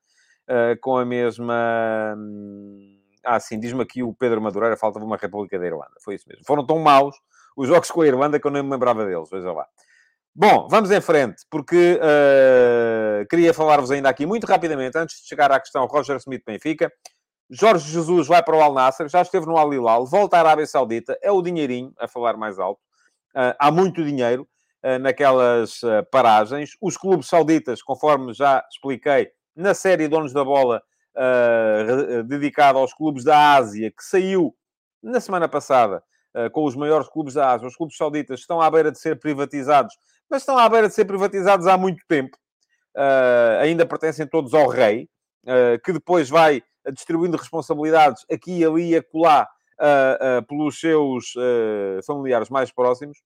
[0.49, 2.15] Uh, com a mesma.
[2.17, 5.93] Hum, ah, sim, diz-me aqui o Pedro Madureira, falta uma República da Irlanda.
[6.01, 6.45] Foi isso mesmo.
[6.45, 7.17] Foram tão maus
[7.57, 9.67] os jogos com a Irlanda que eu nem me lembrava deles, veja lá.
[10.35, 15.53] Bom, vamos em frente, porque uh, queria falar-vos ainda aqui muito rapidamente, antes de chegar
[15.53, 16.91] à questão Roger Smith-Benfica.
[17.51, 20.67] Jorge Jesus vai para o Al Nasser, já esteve no Al Hilal, volta à Arábia
[20.67, 22.81] Saudita, é o dinheirinho, a falar mais alto.
[23.37, 24.49] Uh, há muito dinheiro
[24.83, 26.71] uh, naquelas paragens.
[26.81, 30.83] Os clubes sauditas, conforme já expliquei, na série Donos da Bola,
[32.27, 34.55] dedicada aos clubes da Ásia, que saiu
[35.03, 36.03] na semana passada
[36.53, 37.69] com os maiores clubes da Ásia.
[37.69, 39.95] Os clubes sauditas estão à beira de ser privatizados,
[40.31, 42.37] mas estão à beira de ser privatizados há muito tempo.
[43.61, 45.09] ainda pertencem todos ao rei,
[45.85, 49.47] que depois vai distribuindo responsabilidades aqui, ali e acolá
[49.79, 53.19] uh, uh, pelos seus uh, familiares mais próximos.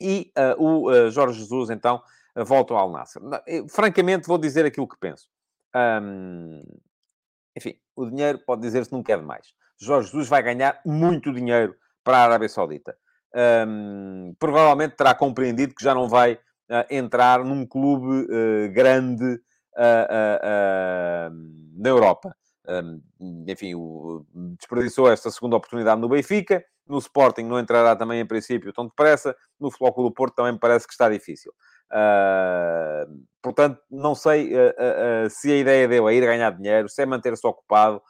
[0.00, 2.00] E o Jorge Jesus, então,
[2.44, 3.20] volta ao Al-Nassr.
[3.68, 5.28] Francamente, vou dizer aquilo que penso.
[7.56, 9.52] Enfim, o dinheiro pode dizer-se não quer demais.
[9.80, 11.74] Jorge Jesus vai ganhar muito dinheiro
[12.04, 12.96] para a Arábia Saudita.
[14.38, 19.40] Provavelmente terá compreendido que já não vai uh, entrar num clube uh, grande
[19.74, 21.30] uh,
[21.76, 22.34] na Europa.
[22.68, 23.00] Um,
[23.46, 24.26] enfim, o,
[24.58, 26.64] desperdiçou esta segunda oportunidade no Benfica.
[26.86, 29.36] No Sporting não entrará também, em princípio, tão depressa.
[29.58, 31.52] No do Porto também parece que está difícil.
[31.90, 37.02] Uh, portanto, não sei uh, uh, se a ideia dele é ir ganhar dinheiro, se
[37.02, 38.02] é manter-se ocupado.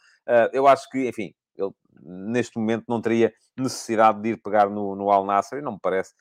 [0.53, 5.11] eu acho que, enfim, ele neste momento não teria necessidade de ir pegar no, no
[5.11, 6.13] Al Nasser e não me parece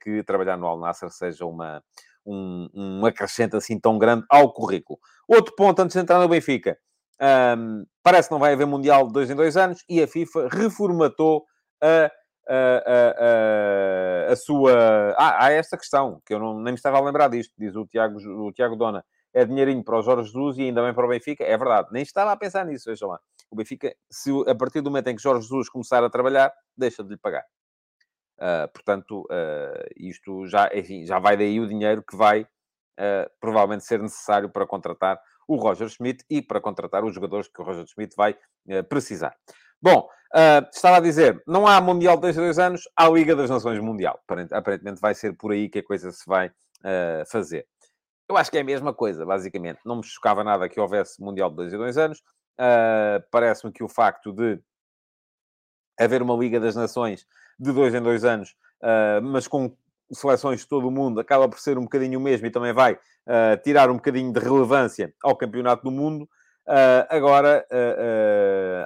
[0.00, 1.82] que trabalhar no Al Nasser seja uma,
[2.26, 4.98] um, um acrescente assim tão grande ao currículo.
[5.28, 6.78] Outro ponto antes de entrar no Benfica.
[7.56, 10.48] Um, parece que não vai haver Mundial de dois em dois anos e a FIFA
[10.50, 11.44] reformatou
[11.80, 12.10] a,
[12.48, 15.14] a, a, a sua...
[15.16, 17.86] Ah, há esta questão, que eu não, nem me estava a lembrar disto, diz o
[17.86, 19.04] Tiago, o Tiago Dona.
[19.32, 21.42] É dinheirinho para o Jorge Jesus e ainda bem para o Benfica.
[21.42, 23.18] É verdade, nem estava a pensar nisso, veja lá.
[23.50, 27.02] O Benfica, se, a partir do momento em que Jorge Jesus começar a trabalhar, deixa
[27.02, 27.44] de lhe pagar.
[28.36, 33.84] Uh, portanto, uh, isto já, enfim, já vai daí o dinheiro que vai uh, provavelmente
[33.84, 37.86] ser necessário para contratar o Roger Schmidt e para contratar os jogadores que o Roger
[37.86, 38.36] Schmidt vai
[38.88, 39.36] precisar.
[39.84, 40.08] Bom,
[40.72, 43.78] estava a dizer, não há Mundial de dois a dois anos, há Liga das Nações
[43.80, 44.18] Mundial.
[44.50, 46.50] Aparentemente vai ser por aí que a coisa se vai
[47.26, 47.66] fazer.
[48.26, 49.80] Eu acho que é a mesma coisa, basicamente.
[49.84, 52.22] Não me chocava nada que houvesse Mundial de dois a dois anos.
[53.30, 54.58] Parece-me que o facto de
[56.00, 57.26] haver uma Liga das Nações
[57.60, 59.76] de dois em dois anos, uh, mas com
[60.10, 62.94] seleções de todo o mundo, acaba por ser um bocadinho o mesmo e também vai
[62.94, 66.26] uh, tirar um bocadinho de relevância ao Campeonato do Mundo.
[66.66, 67.66] Uh, agora,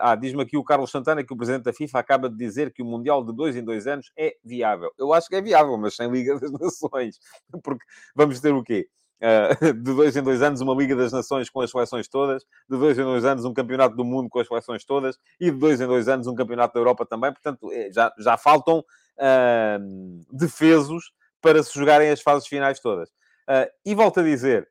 [0.01, 2.83] ah, diz-me aqui o Carlos Santana que o Presidente da FIFA acaba de dizer que
[2.83, 4.91] o Mundial de dois em dois anos é viável.
[4.99, 7.19] Eu acho que é viável, mas sem Liga das Nações.
[7.62, 8.88] Porque vamos ter o quê?
[9.21, 12.79] Uh, de dois em dois anos uma Liga das Nações com as seleções todas, de
[12.79, 15.81] dois em dois anos um Campeonato do Mundo com as seleções todas e de dois
[15.81, 17.33] em dois anos um Campeonato da Europa também.
[17.33, 23.09] Portanto, é, já, já faltam uh, defesos para se jogarem as fases finais todas.
[23.49, 24.68] Uh, e volto a dizer,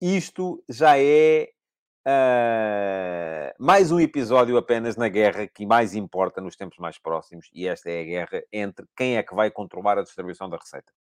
[0.00, 1.48] isto já é
[3.58, 7.90] mais um episódio apenas na guerra que mais importa nos tempos mais próximos, e esta
[7.90, 10.92] é a guerra entre quem é que vai controlar a distribuição da receita.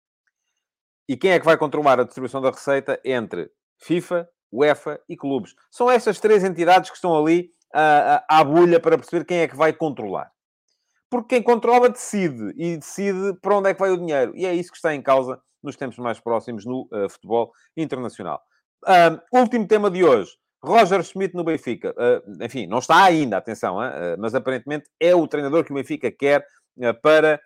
[1.09, 5.55] E quem é que vai controlar a distribuição da receita entre FIFA, UEFA e clubes?
[5.71, 9.57] São estas três entidades que estão ali à, à, bulha para perceber quem é que
[9.57, 10.31] vai controlar.
[11.11, 14.33] porque quem controla decide, e decide para onde é que vai o dinheiro.
[14.35, 18.41] E é isso que está em causa nos tempos mais próximos no uh, futebol internacional.
[19.33, 20.33] Último tema de hoje.
[20.63, 21.93] Roger Schmidt no Benfica.
[21.93, 26.11] Uh, enfim, não está ainda, atenção, uh, mas aparentemente é o treinador que o Benfica
[26.11, 26.47] quer
[27.03, 27.39] para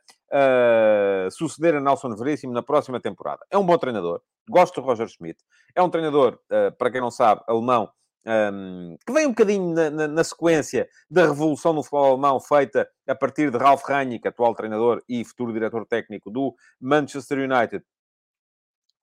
[1.32, 3.44] suceder a Nelson Veríssimo na próxima temporada.
[3.50, 4.20] É um bom treinador.
[4.48, 5.40] Gosto de Roger Schmidt.
[5.74, 6.38] É um treinador,
[6.78, 7.90] para quem não sabe, alemão,
[8.26, 12.88] um, que vem um bocadinho na, na, na, sequência da revolução no futebol alemão feita
[13.06, 17.84] a partir de Ralf Rangnick, atual treinador e futuro diretor técnico do Manchester United,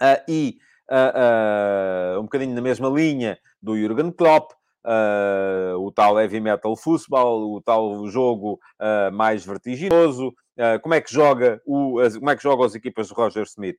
[0.01, 0.57] uh, e
[0.91, 4.51] uh, uh, um bocadinho na mesma linha do Jurgen Klopp,
[5.77, 8.59] o tal heavy metal futebol, o tal jogo
[9.13, 10.34] mais vertiginoso,
[10.81, 13.77] como é que joga o, as, como é que joga as equipas de Roger Smith?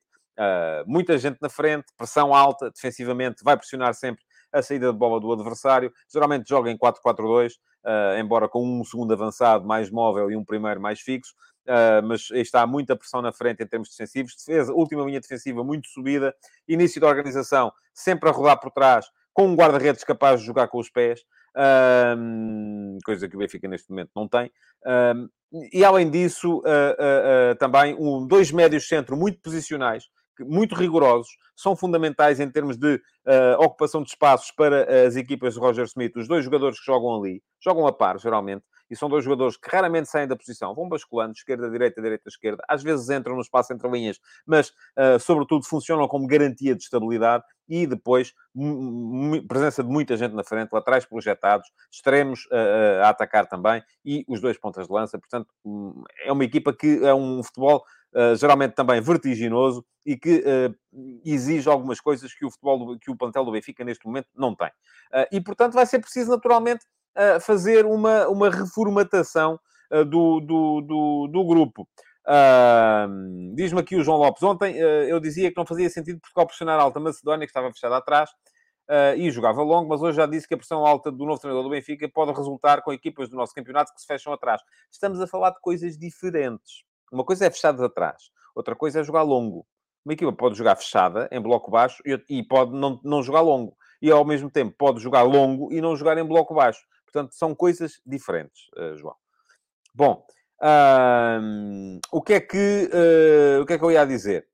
[0.86, 4.24] muita gente na frente, pressão alta, defensivamente, vai pressionar sempre
[4.54, 5.92] a saída de bola do adversário.
[6.10, 7.52] Geralmente joga em 4-4-2, uh,
[7.84, 11.34] eh, embora com um segundo avançado mais móvel e um primeiro mais fixo.
[11.66, 14.36] Uh, mas está muita pressão na frente em termos defensivos.
[14.36, 16.34] Defesa, última linha defensiva muito subida.
[16.68, 20.78] Início da organização sempre a rodar por trás, com um guarda-redes capaz de jogar com
[20.78, 21.20] os pés.
[21.56, 24.50] Uh, coisa que o Benfica neste momento não tem.
[24.84, 25.28] Uh,
[25.72, 30.08] e além disso, uh, também um, dois médios centro muito posicionais,
[30.40, 35.60] muito rigorosos, são fundamentais em termos de uh, ocupação de espaços para as equipas de
[35.60, 36.16] Roger Smith.
[36.16, 39.68] Os dois jogadores que jogam ali, jogam a par, geralmente, e são dois jogadores que
[39.68, 43.72] raramente saem da posição, vão basculando, esquerda, direita, direita, esquerda, às vezes entram no espaço
[43.72, 48.32] entre linhas, mas, uh, sobretudo, funcionam como garantia de estabilidade e depois
[49.48, 54.40] presença de muita gente na frente, laterais projetados, extremos uh, a atacar também e os
[54.40, 55.18] dois pontas de lança.
[55.18, 57.84] Portanto, um, é uma equipa que é um futebol
[58.14, 60.74] uh, geralmente também vertiginoso e que uh,
[61.24, 64.54] exige algumas coisas que o futebol, do, que o plantel do Benfica neste momento não
[64.54, 64.70] tem.
[65.30, 66.84] E, portanto, vai ser preciso naturalmente
[67.16, 69.58] uh, fazer uma, uma reformatação
[69.90, 71.86] do, do, do, do, grupo.
[73.54, 74.42] Diz-me aqui o João Lopes.
[74.42, 77.98] Ontem eu dizia que não fazia sentido Portugal pressionar a Alta Macedónia, que estava fechada
[77.98, 78.28] atrás,
[79.16, 81.70] e jogava longo, mas hoje já disse que a pressão alta do novo treinador do
[81.70, 84.60] Benfica pode resultar com equipas do nosso campeonato que se fecham atrás.
[84.90, 86.82] Estamos a falar de coisas diferentes.
[87.12, 89.64] Uma coisa é fechadas atrás, outra coisa é jogar longo.
[90.04, 93.74] Uma equipa pode jogar fechada, em bloco baixo, e pode não, não jogar longo.
[94.02, 96.80] E, ao mesmo tempo, pode jogar longo e não jogar em bloco baixo.
[97.14, 99.14] Portanto, são coisas diferentes, uh, João.
[99.94, 100.26] Bom,
[102.10, 104.48] o, que é que, uh, o que é que eu ia dizer?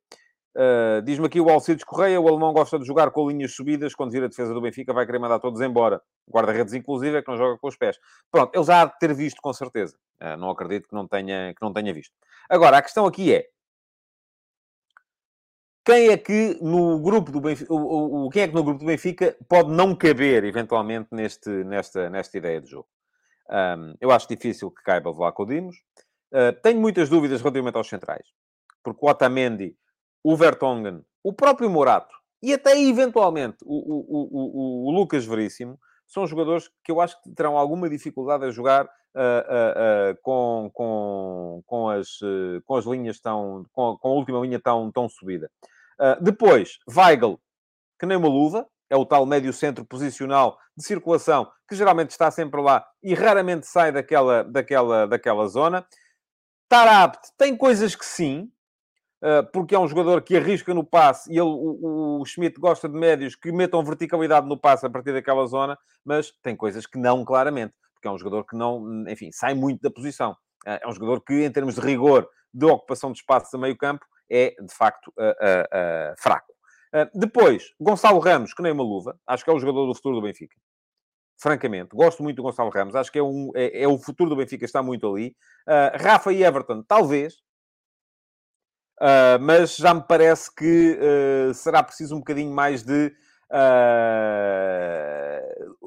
[0.55, 4.11] Uh, Diz-me aqui o Alcides Correia, o alemão gosta de jogar com linhas subidas, quando
[4.11, 6.03] vir a defesa do Benfica vai querer mandar todos embora.
[6.31, 7.97] Guarda-redes, inclusive, é que não joga com os pés.
[8.31, 9.97] Pronto, ele já há de ter visto, com certeza.
[10.21, 12.13] Uh, não acredito que não, tenha, que não tenha visto.
[12.47, 13.47] Agora, a questão aqui é,
[15.91, 18.87] quem é que no grupo do Benfica, o, o, quem é que no grupo do
[18.87, 22.87] Benfica pode não caber, eventualmente, neste, nesta, nesta ideia de jogo?
[23.51, 25.79] Um, eu acho difícil que caiba Vlaco Dimos.
[26.33, 28.25] Uh, tenho muitas dúvidas relativamente aos centrais.
[28.85, 29.77] Porque o Otamendi,
[30.23, 35.77] o Vertonghen, o próprio Morato e até, eventualmente, o, o, o, o, Lucas Veríssimo
[36.07, 40.71] são jogadores que eu acho que terão alguma dificuldade a jogar uh, uh, uh, com,
[40.73, 42.21] com, com, as,
[42.65, 43.67] com as linhas tão...
[43.73, 45.51] Com, com, a última linha tão, tão subida.
[46.21, 47.41] Depois, Weigl,
[47.99, 52.31] que nem uma luva, é o tal médio centro posicional de circulação, que geralmente está
[52.31, 55.87] sempre lá e raramente sai daquela, daquela, daquela zona.
[56.69, 58.51] Tarabt tem coisas que sim,
[59.23, 62.89] ah, porque é um jogador que arrisca no passe e ele, o, o, Schmidt gosta
[62.89, 66.99] de médios que metam verticalidade no passe a partir daquela zona, mas tem coisas que
[66.99, 70.35] não, claramente, porque é um jogador que não, enfim, sai muito da posição.
[70.67, 73.77] Ah, é um jogador que, em termos de rigor de ocupação de espaços a meio
[73.77, 76.53] campo, é, de facto, uh, uh, fraco.
[77.15, 80.23] depois, Gonçalo Ramos, que nem uma luva, acho que é o jogador do futuro do
[80.23, 80.57] Benfica.
[81.41, 84.37] Francamente, gosto muito do Gonçalo Ramos, acho que é, um, é, é o futuro do
[84.37, 85.35] Benfica, está muito ali.
[85.95, 87.35] Rafa e Everton, talvez,
[89.01, 90.99] Uh, mas já me parece que
[91.55, 93.11] será preciso um bocadinho mais de.
[93.51, 94.31] Uh,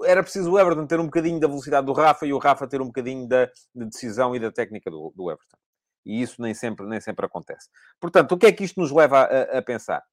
[0.03, 2.81] era preciso o Everton ter um bocadinho da velocidade do Rafa e o Rafa ter
[2.81, 5.57] um bocadinho da de decisão e da técnica do, do, Everton.
[6.05, 7.69] E isso nem sempre, nem sempre acontece.
[7.99, 10.03] Portanto, o que é que isto nos leva a, a pensar?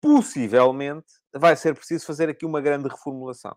[0.00, 3.56] Possivelmente vai ser preciso fazer aqui uma grande reformulação.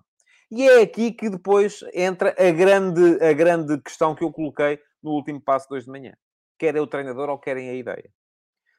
[0.52, 5.12] E é aqui que depois entra a grande, a grande questão que eu coloquei no
[5.12, 6.14] último passo de hoje de manhã.
[6.58, 8.10] Quer é o treinador ou querem a ideia?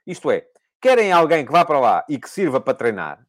[0.07, 0.47] Isto é,
[0.81, 3.27] querem alguém que vá para lá e que sirva para treinar,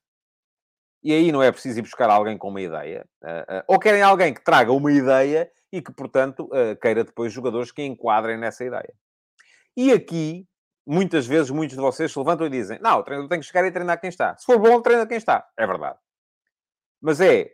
[1.04, 4.02] e aí não é preciso ir buscar alguém com uma ideia, uh, uh, ou querem
[4.02, 8.66] alguém que traga uma ideia e que, portanto, uh, queira depois jogadores que enquadrem nessa
[8.66, 8.94] ideia.
[9.78, 10.48] E aqui,
[10.88, 13.64] muitas vezes, muitos de vocês se levantam e dizem: Não, o treinador tem que chegar
[13.64, 14.36] e treinar quem está.
[14.36, 15.48] Se for bom, treina quem está.
[15.56, 16.00] É verdade.
[17.00, 17.54] Mas é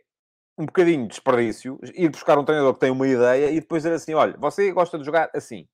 [0.56, 3.94] um bocadinho de desperdício ir buscar um treinador que tem uma ideia e depois dizer
[3.94, 5.68] assim: Olha, você gosta de jogar assim.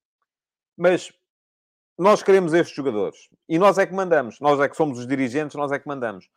[0.77, 1.13] Mas
[1.97, 3.29] nós queremos estes jogadores.
[3.49, 4.41] E nós é que mandamos.
[4.41, 6.29] Nós é que somos os dirigentes, nós é que mandamos.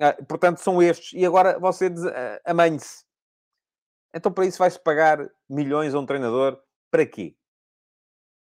[0.00, 1.12] Ah, portanto, são estes.
[1.12, 3.04] E agora você uh, amanhe-se.
[4.14, 6.58] Então, para isso vai-se pagar milhões a um treinador.
[6.90, 7.34] Para quê?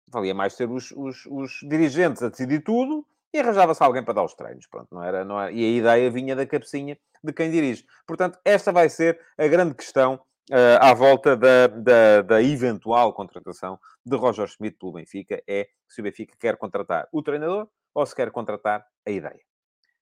[0.07, 4.23] Valia mais ser os, os, os dirigentes a decidir tudo e arranjava-se alguém para dar
[4.23, 4.65] os treinos.
[4.67, 7.85] Pronto, não era, não era, e a ideia vinha da cabecinha de quem dirige.
[8.07, 13.79] Portanto, esta vai ser a grande questão uh, à volta da, da, da, eventual contratação
[14.05, 15.41] de Roger Schmidt pelo Benfica.
[15.47, 19.41] É se o Benfica quer contratar o treinador ou se quer contratar a ideia.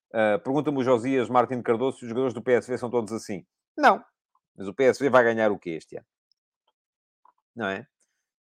[0.09, 3.45] Uh, Pergunta-me o Josias Martin Cardoso se os jogadores do PSV são todos assim.
[3.75, 4.03] Não.
[4.55, 6.05] Mas o PSV vai ganhar o quê este ano?
[7.55, 7.87] Não é?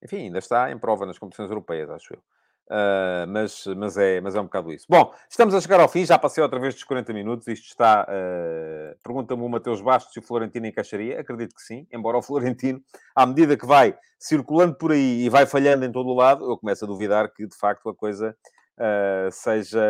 [0.07, 2.21] Enfim, ainda está em prova nas competições europeias, acho eu.
[2.69, 4.87] Uh, mas, mas, é, mas é um bocado isso.
[4.89, 7.49] Bom, estamos a chegar ao fim, já passei outra vez dos 40 minutos.
[7.49, 8.07] Isto está.
[8.09, 11.21] Uh, Pergunta-me o Mateus Bastos se o Florentino encaixaria.
[11.21, 12.81] Acredito que sim, embora o Florentino,
[13.17, 16.57] à medida que vai circulando por aí e vai falhando em todo o lado, eu
[16.57, 18.37] começo a duvidar que de facto a coisa
[18.79, 19.83] uh, seja,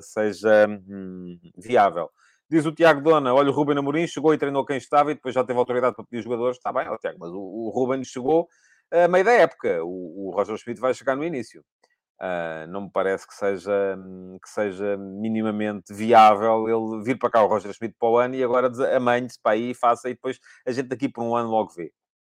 [0.00, 2.08] seja hum, viável.
[2.48, 5.34] Diz o Tiago Dona: olha, o Ruben Amorim chegou e treinou quem estava e depois
[5.34, 6.56] já teve autoridade para pedir jogadores.
[6.56, 8.48] Está bem, ó, Tiago, mas o, o Ruben chegou
[8.92, 9.82] a meio da época.
[9.84, 11.64] O, o Roger Schmidt vai chegar no início.
[12.22, 13.98] Uh, não me parece que seja,
[14.40, 18.44] que seja minimamente viável ele vir para cá o Roger Schmidt para o ano e
[18.44, 21.92] agora amanhe-se para aí, faça e depois a gente daqui por um ano logo vê.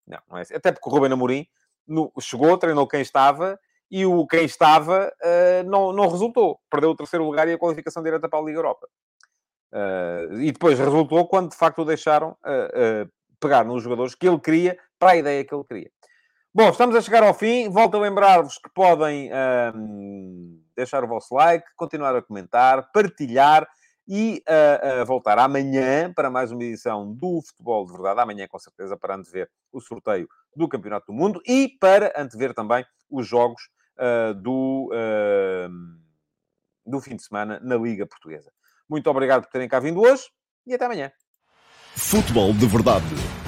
[0.06, 0.54] Não, não é assim.
[0.54, 1.46] Até porque o Ruben Amorim
[1.84, 3.58] no, chegou, treinou quem estava
[3.90, 6.60] e o quem estava uh, não, não resultou.
[6.70, 8.86] Perdeu o terceiro lugar e a qualificação direta para a Liga Europa.
[9.72, 12.36] Uh, e depois resultou quando de facto o deixaram
[13.40, 15.90] pegar nos jogadores que ele queria para a ideia que ele queria.
[16.54, 17.70] Bom, estamos a chegar ao fim.
[17.70, 19.30] Volto a lembrar-vos que podem
[19.74, 23.66] um, deixar o vosso like, continuar a comentar, partilhar
[24.06, 28.20] e uh, uh, voltar amanhã para mais uma edição do Futebol de Verdade.
[28.20, 32.84] Amanhã, com certeza, para antever o sorteio do Campeonato do Mundo e para antever também
[33.08, 33.62] os jogos
[33.98, 34.90] uh, do,
[36.84, 38.52] do fim de semana na Liga Portuguesa.
[38.86, 40.24] Muito obrigado por terem cá vindo hoje
[40.66, 41.10] e até amanhã.
[41.96, 43.41] Futebol de Verdade